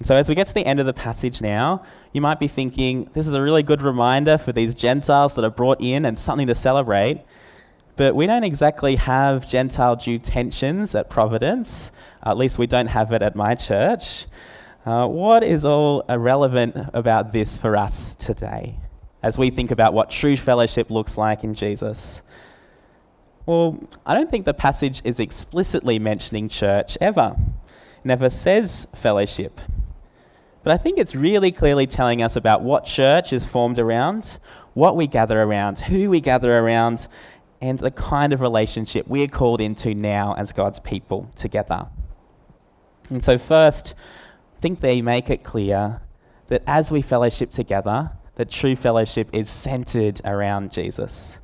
So, 0.02 0.14
as 0.14 0.28
we 0.28 0.34
get 0.34 0.46
to 0.48 0.52
the 0.52 0.66
end 0.66 0.78
of 0.78 0.84
the 0.84 0.92
passage 0.92 1.40
now, 1.40 1.82
you 2.12 2.20
might 2.20 2.38
be 2.38 2.48
thinking, 2.48 3.08
this 3.14 3.26
is 3.26 3.32
a 3.32 3.40
really 3.40 3.62
good 3.62 3.80
reminder 3.80 4.36
for 4.36 4.52
these 4.52 4.74
Gentiles 4.74 5.32
that 5.34 5.44
are 5.44 5.50
brought 5.50 5.80
in 5.80 6.04
and 6.04 6.18
something 6.18 6.46
to 6.48 6.54
celebrate. 6.54 7.24
But 7.96 8.14
we 8.14 8.26
don't 8.26 8.44
exactly 8.44 8.96
have 8.96 9.48
Gentile 9.48 9.96
Jew 9.96 10.18
tensions 10.18 10.94
at 10.94 11.08
Providence. 11.08 11.92
At 12.22 12.36
least 12.36 12.58
we 12.58 12.66
don't 12.66 12.88
have 12.88 13.12
it 13.12 13.22
at 13.22 13.34
my 13.34 13.54
church. 13.54 14.26
Uh, 14.84 15.06
what 15.06 15.42
is 15.42 15.64
all 15.64 16.02
irrelevant 16.10 16.76
about 16.92 17.32
this 17.32 17.56
for 17.56 17.74
us 17.74 18.14
today 18.16 18.76
as 19.22 19.38
we 19.38 19.48
think 19.48 19.70
about 19.70 19.94
what 19.94 20.10
true 20.10 20.36
fellowship 20.36 20.90
looks 20.90 21.16
like 21.16 21.42
in 21.42 21.54
Jesus? 21.54 22.20
Well, 23.46 23.82
I 24.04 24.12
don't 24.12 24.30
think 24.30 24.44
the 24.44 24.52
passage 24.52 25.00
is 25.04 25.20
explicitly 25.20 25.98
mentioning 25.98 26.50
church 26.50 26.98
ever. 27.00 27.34
It 27.38 28.04
never 28.04 28.28
says 28.28 28.86
fellowship. 28.94 29.58
But 30.66 30.72
I 30.74 30.78
think 30.78 30.98
it's 30.98 31.14
really 31.14 31.52
clearly 31.52 31.86
telling 31.86 32.22
us 32.22 32.34
about 32.34 32.60
what 32.60 32.84
church 32.84 33.32
is 33.32 33.44
formed 33.44 33.78
around, 33.78 34.38
what 34.74 34.96
we 34.96 35.06
gather 35.06 35.40
around, 35.40 35.78
who 35.78 36.10
we 36.10 36.20
gather 36.20 36.58
around, 36.58 37.06
and 37.60 37.78
the 37.78 37.92
kind 37.92 38.32
of 38.32 38.40
relationship 38.40 39.06
we're 39.06 39.28
called 39.28 39.60
into 39.60 39.94
now 39.94 40.34
as 40.34 40.52
God's 40.52 40.80
people 40.80 41.30
together. 41.36 41.86
And 43.10 43.22
so, 43.22 43.38
first, 43.38 43.94
I 44.56 44.60
think 44.60 44.80
they 44.80 45.00
make 45.02 45.30
it 45.30 45.44
clear 45.44 46.00
that 46.48 46.64
as 46.66 46.90
we 46.90 47.00
fellowship 47.00 47.52
together, 47.52 48.10
that 48.34 48.50
true 48.50 48.74
fellowship 48.74 49.28
is 49.32 49.48
centered 49.48 50.20
around 50.24 50.72
Jesus. 50.72 51.38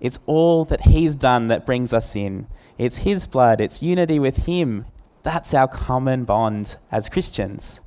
It's 0.00 0.18
all 0.26 0.64
that 0.64 0.80
He's 0.80 1.14
done 1.14 1.46
that 1.46 1.66
brings 1.66 1.92
us 1.92 2.16
in. 2.16 2.48
It's 2.78 2.96
His 2.96 3.28
blood, 3.28 3.60
it's 3.60 3.80
unity 3.80 4.18
with 4.18 4.38
Him. 4.38 4.86
That's 5.22 5.54
our 5.54 5.68
common 5.68 6.24
bond 6.24 6.78
as 6.90 7.08
Christians. 7.08 7.78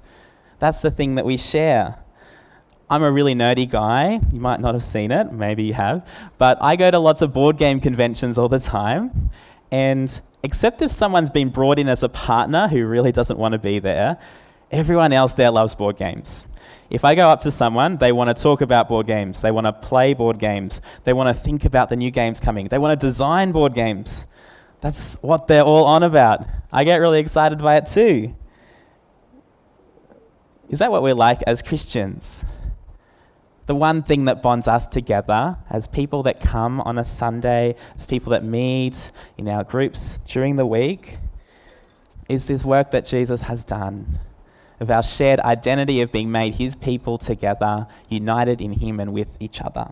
That's 0.60 0.80
the 0.80 0.91
thing 0.91 1.15
that 1.15 1.26
we 1.26 1.38
share. 1.38 2.00
I'm 2.89 3.04
a 3.04 3.12
really 3.12 3.36
nerdy 3.36 3.70
guy. 3.70 4.20
You 4.32 4.39
might 4.39 4.62
not 4.62 4.74
have 4.74 4.84
seen 4.84 5.12
it, 5.12 5.32
maybe 5.32 5.63
you 5.63 5.74
have. 5.74 6.08
But 6.38 6.58
I 6.62 6.76
go 6.76 6.89
to 6.89 7.00
lots 7.00 7.22
of 7.22 7.34
board 7.34 7.58
game 7.58 7.80
conventions 7.80 8.38
all 8.38 8.48
the 8.48 8.60
time. 8.60 9.30
And 9.72 10.20
except 10.43 10.82
if 10.82 10.91
someone's 10.91 11.30
been 11.30 11.50
brought 11.50 11.80
in 11.80 11.89
as 11.89 12.04
a 12.04 12.10
partner 12.10 12.67
who 12.70 12.86
really 12.86 13.12
doesn't 13.12 13.38
want 13.38 13.52
to 13.54 13.60
be 13.60 13.80
there, 13.80 14.17
everyone 14.72 15.12
else 15.12 15.34
there 15.34 15.52
loves 15.52 15.76
board 15.76 15.98
games. 15.98 16.48
If 16.89 17.04
I 17.04 17.15
go 17.15 17.28
up 17.28 17.41
to 17.41 17.52
someone, 17.52 17.98
they 17.98 18.13
want 18.13 18.36
to 18.36 18.41
talk 18.41 18.62
about 18.62 18.88
board 18.88 19.08
games, 19.08 19.41
they 19.41 19.52
want 19.52 19.65
to 19.65 19.74
play 19.74 20.13
board 20.13 20.39
games, 20.39 20.80
they 21.04 21.12
want 21.12 21.36
to 21.36 21.43
think 21.43 21.65
about 21.65 21.89
the 21.89 21.98
new 21.98 22.12
games 22.12 22.39
coming, 22.39 22.70
they 22.70 22.78
want 22.78 22.98
to 22.98 23.06
design 23.06 23.52
board 23.52 23.74
games. 23.74 24.24
That's 24.80 25.15
what 25.15 25.48
they're 25.48 25.63
all 25.63 25.84
on 25.84 26.04
about. 26.04 26.46
I 26.72 26.86
get 26.86 26.98
really 26.98 27.20
excited 27.20 27.60
by 27.60 27.76
it 27.76 27.88
too. 27.88 28.36
Is 30.69 30.80
that 30.80 30.91
what 30.91 31.01
we're 31.01 31.15
like 31.15 31.41
as 31.43 31.62
Christians? 31.62 32.43
The 33.67 33.75
one 33.75 34.03
thing 34.03 34.25
that 34.25 34.41
bonds 34.41 34.67
us 34.67 34.86
together 34.86 35.58
as 35.69 35.88
people 35.88 36.23
that 36.23 36.41
come 36.41 36.82
on 36.82 36.97
a 36.97 37.03
Sunday, 37.03 37.75
as 37.97 38.06
people 38.06 38.32
that 38.32 38.43
meet 38.43 39.12
in 39.38 39.47
our 39.47 39.63
groups 39.63 40.19
during 40.27 40.58
the 40.58 40.65
week, 40.65 41.19
is 42.27 42.45
this 42.45 42.65
work 42.65 42.91
that 42.91 43.06
Jesus 43.06 43.43
has 43.43 43.63
done 43.63 44.19
of 44.80 44.91
our 44.91 45.03
shared 45.03 45.39
identity 45.39 46.01
of 46.01 46.12
being 46.12 46.32
made 46.32 46.56
his 46.56 46.75
people 46.75 47.17
together, 47.17 47.88
united 48.10 48.62
in 48.62 48.73
him 48.73 48.99
and 48.99 49.13
with 49.13 49.27
each 49.39 49.62
other. 49.62 49.91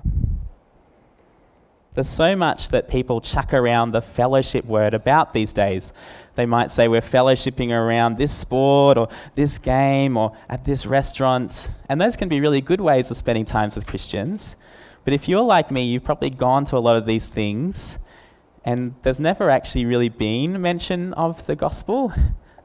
There's 1.95 2.09
so 2.09 2.35
much 2.35 2.69
that 2.69 2.89
people 2.89 3.21
chuck 3.21 3.53
around 3.53 3.91
the 3.91 4.01
fellowship 4.01 4.65
word 4.65 4.93
about 4.93 5.33
these 5.33 5.53
days. 5.53 5.93
They 6.35 6.45
might 6.45 6.69
say 6.73 6.89
we're 6.89 6.99
fellowshipping 6.99 7.71
around 7.71 8.17
this 8.17 8.33
sport 8.33 8.97
or 8.97 9.07
this 9.35 9.57
game 9.57 10.17
or 10.17 10.35
at 10.49 10.65
this 10.65 10.85
restaurant. 10.85 11.69
And 11.87 12.01
those 12.01 12.17
can 12.17 12.27
be 12.27 12.41
really 12.41 12.59
good 12.59 12.81
ways 12.81 13.09
of 13.11 13.15
spending 13.15 13.45
times 13.45 13.75
with 13.75 13.87
Christians. 13.87 14.57
But 15.05 15.13
if 15.13 15.29
you're 15.29 15.39
like 15.39 15.71
me, 15.71 15.85
you've 15.85 16.03
probably 16.03 16.31
gone 16.31 16.65
to 16.65 16.77
a 16.77 16.79
lot 16.79 16.97
of 16.97 17.05
these 17.05 17.27
things 17.27 17.97
and 18.65 18.95
there's 19.03 19.19
never 19.19 19.49
actually 19.49 19.85
really 19.85 20.09
been 20.09 20.61
mention 20.61 21.13
of 21.13 21.45
the 21.45 21.55
gospel. 21.55 22.11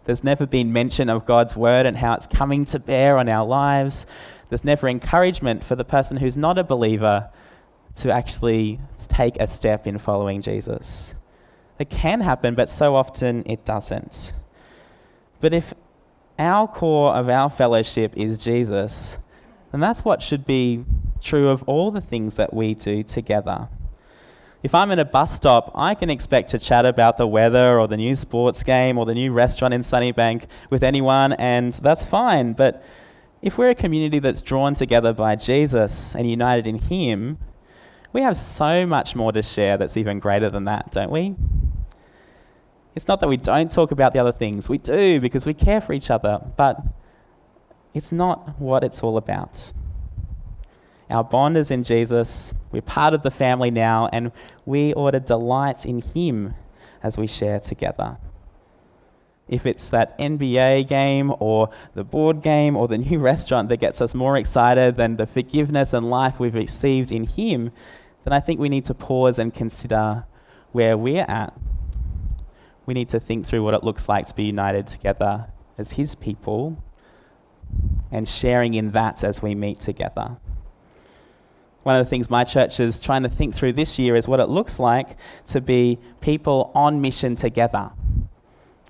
There's 0.06 0.24
never 0.24 0.46
been 0.46 0.72
mention 0.72 1.08
of 1.08 1.24
God's 1.24 1.54
word 1.54 1.86
and 1.86 1.96
how 1.96 2.14
it's 2.14 2.26
coming 2.26 2.64
to 2.64 2.80
bear 2.80 3.16
on 3.18 3.28
our 3.28 3.46
lives. 3.46 4.06
There's 4.48 4.64
never 4.64 4.88
encouragement 4.88 5.62
for 5.62 5.76
the 5.76 5.84
person 5.84 6.16
who's 6.16 6.36
not 6.36 6.58
a 6.58 6.64
believer 6.64 7.28
to 7.96 8.10
actually 8.10 8.80
take 9.08 9.36
a 9.36 9.46
step 9.46 9.86
in 9.86 9.98
following 9.98 10.42
Jesus. 10.42 11.14
It 11.78 11.90
can 11.90 12.20
happen, 12.20 12.54
but 12.54 12.70
so 12.70 12.94
often 12.94 13.42
it 13.46 13.64
doesn't. 13.64 14.32
But 15.40 15.54
if 15.54 15.72
our 16.38 16.68
core 16.68 17.14
of 17.14 17.28
our 17.28 17.50
fellowship 17.50 18.16
is 18.16 18.38
Jesus, 18.38 19.18
then 19.72 19.80
that's 19.80 20.04
what 20.04 20.22
should 20.22 20.44
be 20.46 20.84
true 21.20 21.48
of 21.48 21.62
all 21.64 21.90
the 21.90 22.00
things 22.00 22.34
that 22.34 22.52
we 22.52 22.74
do 22.74 23.02
together. 23.02 23.68
If 24.62 24.74
I'm 24.74 24.90
in 24.90 24.98
a 24.98 25.06
bus 25.06 25.34
stop, 25.34 25.72
I 25.74 25.94
can 25.94 26.10
expect 26.10 26.50
to 26.50 26.58
chat 26.58 26.84
about 26.84 27.16
the 27.16 27.26
weather 27.26 27.78
or 27.78 27.88
the 27.88 27.96
new 27.96 28.14
sports 28.14 28.62
game 28.62 28.98
or 28.98 29.06
the 29.06 29.14
new 29.14 29.32
restaurant 29.32 29.72
in 29.72 29.82
Sunnybank 29.82 30.44
with 30.68 30.82
anyone, 30.82 31.32
and 31.34 31.72
that's 31.72 32.04
fine. 32.04 32.52
But 32.52 32.84
if 33.40 33.56
we're 33.56 33.70
a 33.70 33.74
community 33.74 34.18
that's 34.18 34.42
drawn 34.42 34.74
together 34.74 35.14
by 35.14 35.36
Jesus 35.36 36.14
and 36.14 36.30
united 36.30 36.66
in 36.66 36.78
Him, 36.78 37.38
we 38.12 38.22
have 38.22 38.36
so 38.38 38.86
much 38.86 39.14
more 39.14 39.32
to 39.32 39.42
share 39.42 39.76
that's 39.76 39.96
even 39.96 40.18
greater 40.18 40.50
than 40.50 40.64
that, 40.64 40.90
don't 40.90 41.10
we? 41.10 41.36
It's 42.94 43.06
not 43.06 43.20
that 43.20 43.28
we 43.28 43.36
don't 43.36 43.70
talk 43.70 43.92
about 43.92 44.12
the 44.12 44.18
other 44.18 44.32
things, 44.32 44.68
we 44.68 44.78
do 44.78 45.20
because 45.20 45.46
we 45.46 45.54
care 45.54 45.80
for 45.80 45.92
each 45.92 46.10
other, 46.10 46.40
but 46.56 46.82
it's 47.94 48.12
not 48.12 48.58
what 48.60 48.84
it's 48.84 49.02
all 49.02 49.16
about. 49.16 49.72
Our 51.08 51.24
bond 51.24 51.56
is 51.56 51.70
in 51.70 51.82
Jesus. 51.82 52.54
We're 52.70 52.82
part 52.82 53.14
of 53.14 53.22
the 53.22 53.32
family 53.32 53.70
now, 53.70 54.08
and 54.12 54.30
we 54.64 54.94
ought 54.94 55.10
to 55.12 55.20
delight 55.20 55.84
in 55.84 56.00
Him 56.00 56.54
as 57.02 57.18
we 57.18 57.26
share 57.26 57.58
together. 57.58 58.16
If 59.48 59.66
it's 59.66 59.88
that 59.88 60.16
NBA 60.20 60.86
game 60.86 61.34
or 61.40 61.70
the 61.94 62.04
board 62.04 62.42
game 62.42 62.76
or 62.76 62.86
the 62.86 62.98
new 63.10 63.18
restaurant 63.18 63.68
that 63.70 63.78
gets 63.78 64.00
us 64.00 64.14
more 64.14 64.36
excited 64.36 64.96
than 64.96 65.16
the 65.16 65.26
forgiveness 65.26 65.92
and 65.92 66.08
life 66.08 66.38
we've 66.38 66.54
received 66.54 67.10
in 67.10 67.24
Him, 67.24 67.72
then 68.24 68.32
I 68.32 68.40
think 68.40 68.60
we 68.60 68.68
need 68.68 68.84
to 68.86 68.94
pause 68.94 69.38
and 69.38 69.52
consider 69.52 70.24
where 70.72 70.96
we're 70.96 71.24
at. 71.26 71.54
We 72.86 72.94
need 72.94 73.08
to 73.10 73.20
think 73.20 73.46
through 73.46 73.62
what 73.62 73.74
it 73.74 73.84
looks 73.84 74.08
like 74.08 74.26
to 74.26 74.34
be 74.34 74.44
united 74.44 74.86
together 74.86 75.46
as 75.78 75.92
His 75.92 76.14
people 76.14 76.82
and 78.10 78.28
sharing 78.28 78.74
in 78.74 78.90
that 78.92 79.22
as 79.22 79.40
we 79.40 79.54
meet 79.54 79.80
together. 79.80 80.36
One 81.82 81.96
of 81.96 82.04
the 82.04 82.10
things 82.10 82.28
my 82.28 82.44
church 82.44 82.78
is 82.78 83.00
trying 83.00 83.22
to 83.22 83.28
think 83.28 83.54
through 83.54 83.72
this 83.72 83.98
year 83.98 84.14
is 84.14 84.28
what 84.28 84.40
it 84.40 84.48
looks 84.48 84.78
like 84.78 85.16
to 85.48 85.60
be 85.60 85.98
people 86.20 86.70
on 86.74 87.00
mission 87.00 87.36
together. 87.36 87.90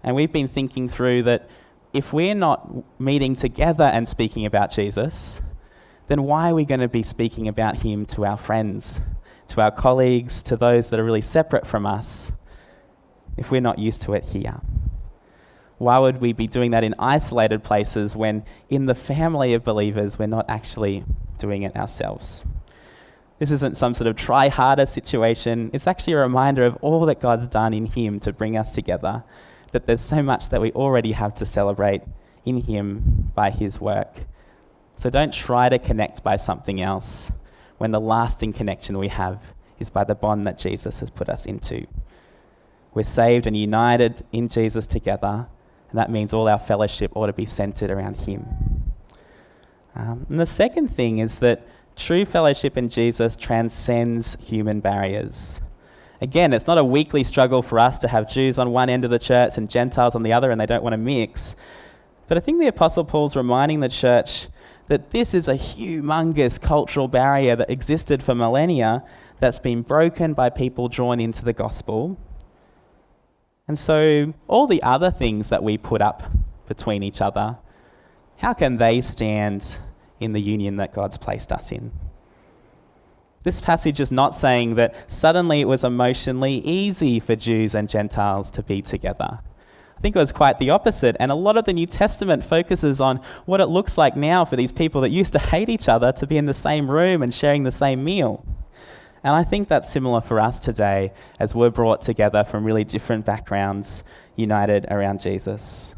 And 0.03 0.17
we've 0.17 0.33
been 0.33 0.49
thinking 0.49 0.89
through 0.89 1.25
that 1.25 1.49
if 1.93 2.13
we're 2.13 2.35
not 2.35 3.01
meeting 3.01 3.37
together 3.37 3.85
and 3.85 4.09
speaking 4.09 4.47
about 4.47 4.71
Jesus, 4.73 5.41
then 6.09 6.25
why 6.25 6.51
are 6.51 6.55
we 6.55 6.65
going 6.65 6.81
to 6.81 6.89
be 6.89 7.03
speaking 7.03 7.47
about 7.47 7.77
him 7.77 8.07
to 8.07 8.25
our 8.25 8.37
friends, 8.37 9.01
to 9.51 9.61
our 9.61 9.71
colleagues, 9.71 10.43
to 10.45 10.57
those 10.57 10.89
that 10.89 11.01
are 11.01 11.05
really 11.05 11.21
separate 11.21 11.67
from 11.67 11.87
us, 11.87 12.33
if 13.37 13.51
we're 13.51 13.61
not 13.61 13.79
used 13.79 14.03
to 14.03 14.15
it 14.15 14.25
here? 14.25 14.61
Why 15.79 15.99
would 15.99 16.21
we 16.21 16.33
be 16.33 16.47
doing 16.47 16.73
that 16.73 16.85
in 16.85 16.95
isolated 16.99 17.65
places 17.65 18.15
when 18.15 18.45
in 18.69 18.87
the 18.87 18.95
family 18.95 19.55
of 19.55 19.65
believers 19.65 20.19
we're 20.19 20.27
not 20.27 20.45
actually 20.49 21.05
doing 21.39 21.63
it 21.63 21.75
ourselves? 21.75 22.45
This 23.39 23.51
isn't 23.51 23.79
some 23.79 23.95
sort 23.95 24.07
of 24.07 24.17
try 24.17 24.49
harder 24.49 24.85
situation. 24.85 25.71
It's 25.73 25.87
actually 25.87 26.13
a 26.13 26.19
reminder 26.19 26.67
of 26.67 26.77
all 26.83 27.07
that 27.07 27.21
God's 27.21 27.47
done 27.47 27.73
in 27.73 27.87
Him 27.87 28.21
to 28.21 28.33
bring 28.33 28.59
us 28.59 28.73
together, 28.73 29.25
that 29.73 29.87
there's 29.87 30.03
so 30.03 30.23
much 30.23 30.51
that 30.51 30.61
we 30.61 30.71
already 30.73 31.13
have 31.13 31.35
to 31.37 31.47
celebrate 31.47 32.03
in 32.45 32.61
Him 32.61 33.33
by 33.35 33.51
His 33.51 33.81
work. 33.81 34.27
So 34.97 35.09
don't 35.09 35.33
try 35.33 35.71
to 35.71 35.79
connect 35.79 36.23
by 36.23 36.37
something 36.37 36.83
else 36.83 37.33
when 37.81 37.91
the 37.91 38.01
lasting 38.01 38.53
connection 38.53 38.99
we 38.99 39.09
have 39.09 39.41
is 39.79 39.89
by 39.91 40.05
the 40.05 40.15
bond 40.15 40.45
that 40.45 40.59
Jesus 40.59 41.01
has 41.01 41.11
put 41.11 41.29
us 41.29 41.47
into. 41.47 41.87
We're 42.93 43.03
saved 43.03 43.47
and 43.47 43.57
united 43.57 44.25
in 44.33 44.49
Jesus 44.49 44.87
together, 44.87 45.47
and 45.91 45.99
that 45.99 46.11
means 46.11 46.33
all 46.33 46.49
our 46.49 46.59
fellowship 46.59 47.13
ought 47.17 47.27
to 47.27 47.33
be 47.33 47.47
centered 47.47 47.91
around 47.91 48.17
Him. 48.19 48.47
Um, 49.95 50.27
and 50.29 50.39
the 50.39 50.47
second 50.47 50.95
thing 50.95 51.19
is 51.19 51.37
that 51.37 51.67
True 52.01 52.25
fellowship 52.25 52.79
in 52.79 52.89
Jesus 52.89 53.37
transcends 53.37 54.35
human 54.41 54.81
barriers. 54.81 55.61
Again, 56.23 56.55
it's 56.55 56.67
not 56.67 56.79
a 56.79 56.85
weekly 56.85 57.25
struggle 57.25 57.63
for 57.63 57.79
us 57.79 57.99
to 57.99 58.09
have 58.09 58.31
Jews 58.31 58.59
on 58.59 58.71
one 58.71 58.89
end 58.89 59.05
of 59.05 59.11
the 59.11 59.19
church 59.19 59.59
and 59.59 59.69
Gentiles 59.69 60.15
on 60.15 60.23
the 60.23 60.33
other, 60.33 60.51
and 60.51 60.59
they 60.59 60.65
don't 60.65 60.83
want 60.83 60.95
to 60.95 60.99
mix. 60.99 61.57
But 62.27 62.39
I 62.39 62.41
think 62.41 62.59
the 62.59 62.69
Apostle 62.69 63.05
Paul's 63.05 63.37
reminding 63.37 63.81
the 63.81 63.91
church 63.91 64.49
that 64.91 65.11
this 65.11 65.35
is 65.35 65.47
a 65.47 65.55
humongous 65.55 66.61
cultural 66.61 67.07
barrier 67.07 67.55
that 67.55 67.71
existed 67.71 68.23
for 68.23 68.35
millennia 68.35 69.05
that's 69.39 69.61
been 69.61 69.83
broken 69.83 70.35
by 70.35 70.51
people 70.51 70.89
drawn 70.89 71.21
into 71.21 71.45
the 71.45 71.53
gospel. 71.53 72.19
And 73.69 73.79
so, 73.79 74.35
all 74.49 74.67
the 74.67 74.83
other 74.83 75.13
things 75.13 75.49
that 75.49 75.63
we 75.63 75.79
put 75.79 76.03
up 76.03 76.25
between 76.67 77.05
each 77.05 77.21
other, 77.21 77.57
how 78.39 78.53
can 78.53 78.79
they 78.79 79.01
stand 79.01 79.79
in 80.19 80.33
the 80.33 80.41
union 80.41 80.77
that 80.77 80.93
God's 80.93 81.19
placed 81.19 81.51
us 81.51 81.73
in. 81.73 81.91
This 83.43 83.61
passage 83.61 84.01
is 84.01 84.11
not 84.11 84.37
saying 84.37 84.75
that 84.75 85.11
suddenly 85.11 85.63
it 85.63 85.69
was 85.69 85.83
emotionally 85.83 86.59
easy 86.59 87.19
for 87.21 87.35
Jews 87.35 87.75
and 87.75 87.89
Gentiles 87.89 88.51
to 88.51 88.63
be 88.63 88.83
together. 88.83 89.39
I 90.01 90.03
think 90.03 90.17
it 90.17 90.19
was 90.19 90.33
quite 90.33 90.59
the 90.59 90.71
opposite, 90.71 91.15
and 91.21 91.31
a 91.31 91.35
lot 91.35 91.59
of 91.59 91.67
the 91.67 91.75
New 91.75 91.85
Testament 91.85 92.43
focuses 92.43 93.03
on 93.03 93.21
what 93.45 93.61
it 93.61 93.67
looks 93.67 93.99
like 93.99 94.17
now 94.17 94.47
for 94.47 94.57
these 94.57 94.73
people 94.73 95.03
that 95.03 95.11
used 95.11 95.35
to 95.35 95.39
hate 95.39 95.69
each 95.69 95.91
other 95.91 96.11
to 96.13 96.27
be 96.27 96.39
in 96.39 96.47
the 96.47 96.55
same 96.55 96.91
room 96.91 97.23
and 97.23 97.35
sharing 97.35 97.65
the 97.65 97.71
same 97.71 98.03
meal. 98.03 98.43
And 99.23 99.35
I 99.35 99.45
think 99.45 99.69
that's 99.69 99.93
similar 99.93 100.23
for 100.23 100.41
us 100.41 100.61
today 100.61 101.13
as 101.39 101.55
we're 101.55 101.69
brought 101.69 102.01
together 102.01 102.45
from 102.45 102.65
really 102.65 102.83
different 102.83 103.27
backgrounds, 103.27 104.03
united 104.37 104.87
around 104.91 105.21
Jesus. 105.21 105.95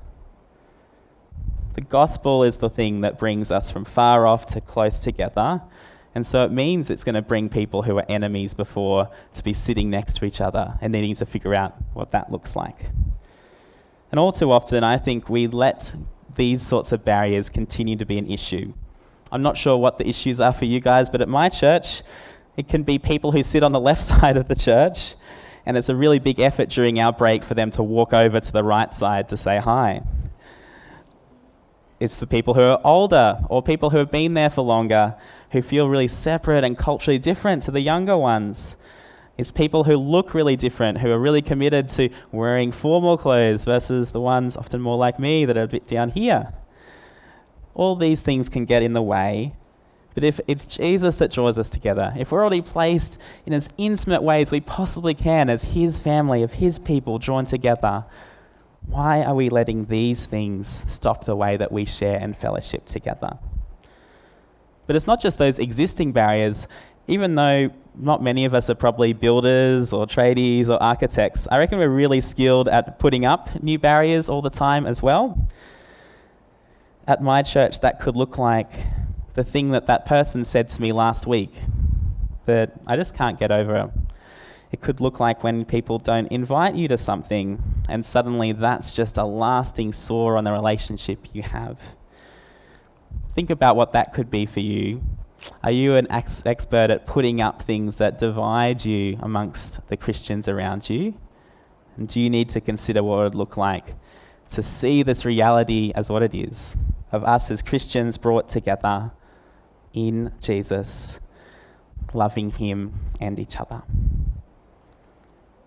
The 1.76 1.82
gospel 1.82 2.42
is 2.42 2.56
the 2.56 2.70
thing 2.70 3.02
that 3.02 3.20
brings 3.20 3.52
us 3.52 3.70
from 3.70 3.84
far 3.84 4.26
off 4.26 4.46
to 4.46 4.60
close 4.60 4.98
together. 4.98 5.62
And 6.16 6.26
so 6.26 6.44
it 6.44 6.50
means 6.50 6.90
it's 6.90 7.04
going 7.04 7.14
to 7.14 7.22
bring 7.22 7.48
people 7.48 7.82
who 7.82 7.94
were 7.94 8.04
enemies 8.08 8.52
before 8.52 9.10
to 9.34 9.44
be 9.44 9.52
sitting 9.52 9.90
next 9.90 10.16
to 10.16 10.24
each 10.24 10.40
other 10.40 10.76
and 10.80 10.92
needing 10.92 11.14
to 11.14 11.24
figure 11.24 11.54
out 11.54 11.76
what 11.94 12.10
that 12.10 12.32
looks 12.32 12.56
like. 12.56 12.90
And 14.12 14.20
all 14.20 14.32
too 14.32 14.52
often, 14.52 14.84
I 14.84 14.98
think 14.98 15.28
we 15.28 15.48
let 15.48 15.92
these 16.36 16.62
sorts 16.62 16.92
of 16.92 17.04
barriers 17.04 17.50
continue 17.50 17.96
to 17.96 18.06
be 18.06 18.18
an 18.18 18.30
issue. 18.30 18.72
I'm 19.32 19.42
not 19.42 19.56
sure 19.56 19.76
what 19.76 19.98
the 19.98 20.08
issues 20.08 20.38
are 20.38 20.52
for 20.52 20.66
you 20.66 20.80
guys, 20.80 21.10
but 21.10 21.20
at 21.20 21.28
my 21.28 21.48
church, 21.48 22.02
it 22.56 22.68
can 22.68 22.84
be 22.84 22.98
people 23.00 23.32
who 23.32 23.42
sit 23.42 23.64
on 23.64 23.72
the 23.72 23.80
left 23.90 24.04
side 24.04 24.36
of 24.36 24.46
the 24.46 24.54
church, 24.54 25.14
and 25.66 25.76
it's 25.76 25.88
a 25.88 25.96
really 25.96 26.20
big 26.20 26.38
effort 26.38 26.68
during 26.68 27.00
our 27.00 27.12
break 27.12 27.42
for 27.42 27.54
them 27.54 27.72
to 27.72 27.82
walk 27.82 28.12
over 28.12 28.38
to 28.38 28.52
the 28.52 28.62
right 28.62 28.94
side 28.94 29.28
to 29.30 29.36
say 29.36 29.58
hi 29.58 30.02
it's 32.02 32.18
for 32.18 32.26
people 32.26 32.52
who 32.52 32.62
are 32.62 32.80
older 32.82 33.38
or 33.48 33.62
people 33.62 33.90
who 33.90 33.98
have 33.98 34.10
been 34.10 34.34
there 34.34 34.50
for 34.50 34.62
longer 34.62 35.14
who 35.52 35.62
feel 35.62 35.88
really 35.88 36.08
separate 36.08 36.64
and 36.64 36.76
culturally 36.76 37.18
different 37.18 37.62
to 37.62 37.70
the 37.70 37.80
younger 37.80 38.16
ones. 38.16 38.74
It's 39.38 39.50
people 39.50 39.84
who 39.84 39.96
look 39.96 40.34
really 40.34 40.56
different, 40.56 40.98
who 40.98 41.10
are 41.10 41.18
really 41.18 41.42
committed 41.42 41.88
to 41.90 42.10
wearing 42.32 42.70
formal 42.70 43.16
clothes 43.16 43.64
versus 43.64 44.12
the 44.12 44.20
ones 44.20 44.56
often 44.56 44.80
more 44.80 44.98
like 44.98 45.18
me 45.18 45.46
that 45.46 45.56
are 45.56 45.62
a 45.62 45.68
bit 45.68 45.88
down 45.88 46.10
here. 46.10 46.52
All 47.74 47.96
these 47.96 48.20
things 48.20 48.48
can 48.48 48.66
get 48.66 48.82
in 48.82 48.92
the 48.92 49.02
way. 49.02 49.54
But 50.14 50.24
if 50.24 50.40
it's 50.46 50.66
Jesus 50.66 51.14
that 51.16 51.32
draws 51.32 51.56
us 51.56 51.70
together, 51.70 52.12
if 52.18 52.30
we're 52.30 52.40
already 52.40 52.60
placed 52.60 53.18
in 53.46 53.54
as 53.54 53.70
intimate 53.78 54.22
ways 54.22 54.50
we 54.50 54.60
possibly 54.60 55.14
can 55.14 55.48
as 55.48 55.62
His 55.62 55.96
family, 55.96 56.42
of 56.42 56.52
His 56.52 56.78
people 56.78 57.18
drawn 57.18 57.46
together, 57.46 58.04
why 58.86 59.22
are 59.22 59.34
we 59.34 59.48
letting 59.48 59.86
these 59.86 60.26
things 60.26 60.68
stop 60.68 61.24
the 61.24 61.36
way 61.36 61.56
that 61.56 61.72
we 61.72 61.86
share 61.86 62.18
and 62.18 62.36
fellowship 62.36 62.84
together? 62.84 63.38
But 64.86 64.96
it's 64.96 65.06
not 65.06 65.22
just 65.22 65.38
those 65.38 65.58
existing 65.58 66.12
barriers, 66.12 66.66
even 67.06 67.34
though 67.34 67.70
not 67.94 68.22
many 68.22 68.44
of 68.44 68.54
us 68.54 68.70
are 68.70 68.74
probably 68.74 69.12
builders 69.12 69.92
or 69.92 70.06
tradies 70.06 70.68
or 70.68 70.82
architects. 70.82 71.46
I 71.50 71.58
reckon 71.58 71.78
we're 71.78 71.88
really 71.88 72.20
skilled 72.20 72.68
at 72.68 72.98
putting 72.98 73.24
up 73.24 73.62
new 73.62 73.78
barriers 73.78 74.28
all 74.28 74.42
the 74.42 74.50
time 74.50 74.86
as 74.86 75.02
well. 75.02 75.48
At 77.06 77.22
my 77.22 77.42
church, 77.42 77.80
that 77.80 78.00
could 78.00 78.16
look 78.16 78.38
like 78.38 78.70
the 79.34 79.44
thing 79.44 79.70
that 79.70 79.86
that 79.86 80.06
person 80.06 80.44
said 80.44 80.68
to 80.70 80.80
me 80.80 80.92
last 80.92 81.26
week 81.26 81.52
that 82.46 82.72
I 82.86 82.96
just 82.96 83.14
can't 83.14 83.38
get 83.38 83.50
over 83.50 83.90
it 84.72 84.80
could 84.80 85.02
look 85.02 85.20
like 85.20 85.44
when 85.44 85.66
people 85.66 85.98
don't 85.98 86.32
invite 86.32 86.74
you 86.74 86.88
to 86.88 86.96
something, 86.96 87.62
and 87.90 88.04
suddenly 88.04 88.52
that's 88.52 88.90
just 88.90 89.18
a 89.18 89.24
lasting 89.24 89.92
sore 89.92 90.38
on 90.38 90.44
the 90.44 90.52
relationship 90.52 91.28
you 91.34 91.42
have. 91.42 91.78
Think 93.34 93.50
about 93.50 93.76
what 93.76 93.92
that 93.92 94.14
could 94.14 94.30
be 94.30 94.46
for 94.46 94.60
you. 94.60 95.02
Are 95.64 95.70
you 95.70 95.96
an 95.96 96.10
ex- 96.10 96.42
expert 96.44 96.90
at 96.90 97.06
putting 97.06 97.40
up 97.40 97.62
things 97.62 97.96
that 97.96 98.18
divide 98.18 98.84
you 98.84 99.18
amongst 99.20 99.86
the 99.88 99.96
Christians 99.96 100.48
around 100.48 100.88
you? 100.88 101.14
And 101.96 102.08
do 102.08 102.20
you 102.20 102.30
need 102.30 102.48
to 102.50 102.60
consider 102.60 103.02
what 103.02 103.20
it 103.20 103.22
would 103.24 103.34
look 103.34 103.56
like 103.56 103.94
to 104.50 104.62
see 104.62 105.02
this 105.02 105.24
reality 105.24 105.92
as 105.94 106.08
what 106.08 106.22
it 106.22 106.34
is 106.34 106.76
of 107.12 107.24
us 107.24 107.50
as 107.50 107.62
Christians 107.62 108.16
brought 108.16 108.48
together 108.48 109.10
in 109.92 110.32
Jesus, 110.40 111.20
loving 112.14 112.50
Him 112.50 112.94
and 113.20 113.38
each 113.38 113.56
other? 113.56 113.82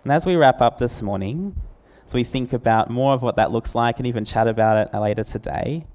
And 0.03 0.11
as 0.11 0.25
we 0.25 0.35
wrap 0.35 0.61
up 0.61 0.77
this 0.77 1.01
morning, 1.01 1.55
as 2.07 2.13
we 2.13 2.23
think 2.23 2.53
about 2.53 2.89
more 2.89 3.13
of 3.13 3.21
what 3.21 3.35
that 3.38 3.51
looks 3.51 3.73
like 3.73 3.97
and 3.97 4.07
even 4.07 4.25
chat 4.25 4.47
about 4.47 4.88
it 4.88 4.97
later 4.97 5.23
today, 5.23 5.85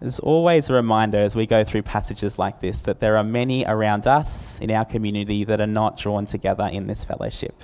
there's 0.00 0.18
always 0.18 0.68
a 0.68 0.74
reminder 0.74 1.18
as 1.18 1.34
we 1.34 1.46
go 1.46 1.64
through 1.64 1.82
passages 1.82 2.38
like 2.38 2.60
this 2.60 2.80
that 2.80 3.00
there 3.00 3.16
are 3.16 3.24
many 3.24 3.64
around 3.64 4.06
us 4.06 4.58
in 4.60 4.70
our 4.70 4.84
community 4.84 5.44
that 5.44 5.60
are 5.60 5.66
not 5.66 5.96
drawn 5.96 6.26
together 6.26 6.68
in 6.70 6.86
this 6.86 7.04
fellowship. 7.04 7.62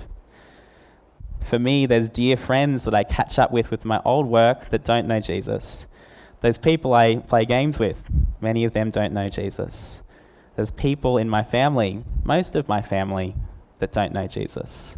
For 1.43 1.59
me, 1.59 1.85
there's 1.85 2.09
dear 2.09 2.37
friends 2.37 2.83
that 2.85 2.93
I 2.93 3.03
catch 3.03 3.37
up 3.37 3.51
with 3.51 3.71
with 3.71 3.85
my 3.85 4.01
old 4.05 4.27
work 4.27 4.69
that 4.69 4.83
don't 4.83 5.07
know 5.07 5.19
Jesus. 5.19 5.85
There's 6.41 6.57
people 6.57 6.93
I 6.93 7.17
play 7.17 7.45
games 7.45 7.77
with, 7.77 7.97
many 8.39 8.63
of 8.63 8.73
them 8.73 8.89
don't 8.89 9.13
know 9.13 9.29
Jesus. 9.29 10.01
There's 10.55 10.71
people 10.71 11.17
in 11.17 11.29
my 11.29 11.43
family, 11.43 12.03
most 12.23 12.55
of 12.55 12.67
my 12.67 12.81
family, 12.81 13.35
that 13.79 13.91
don't 13.91 14.13
know 14.13 14.27
Jesus. 14.27 14.97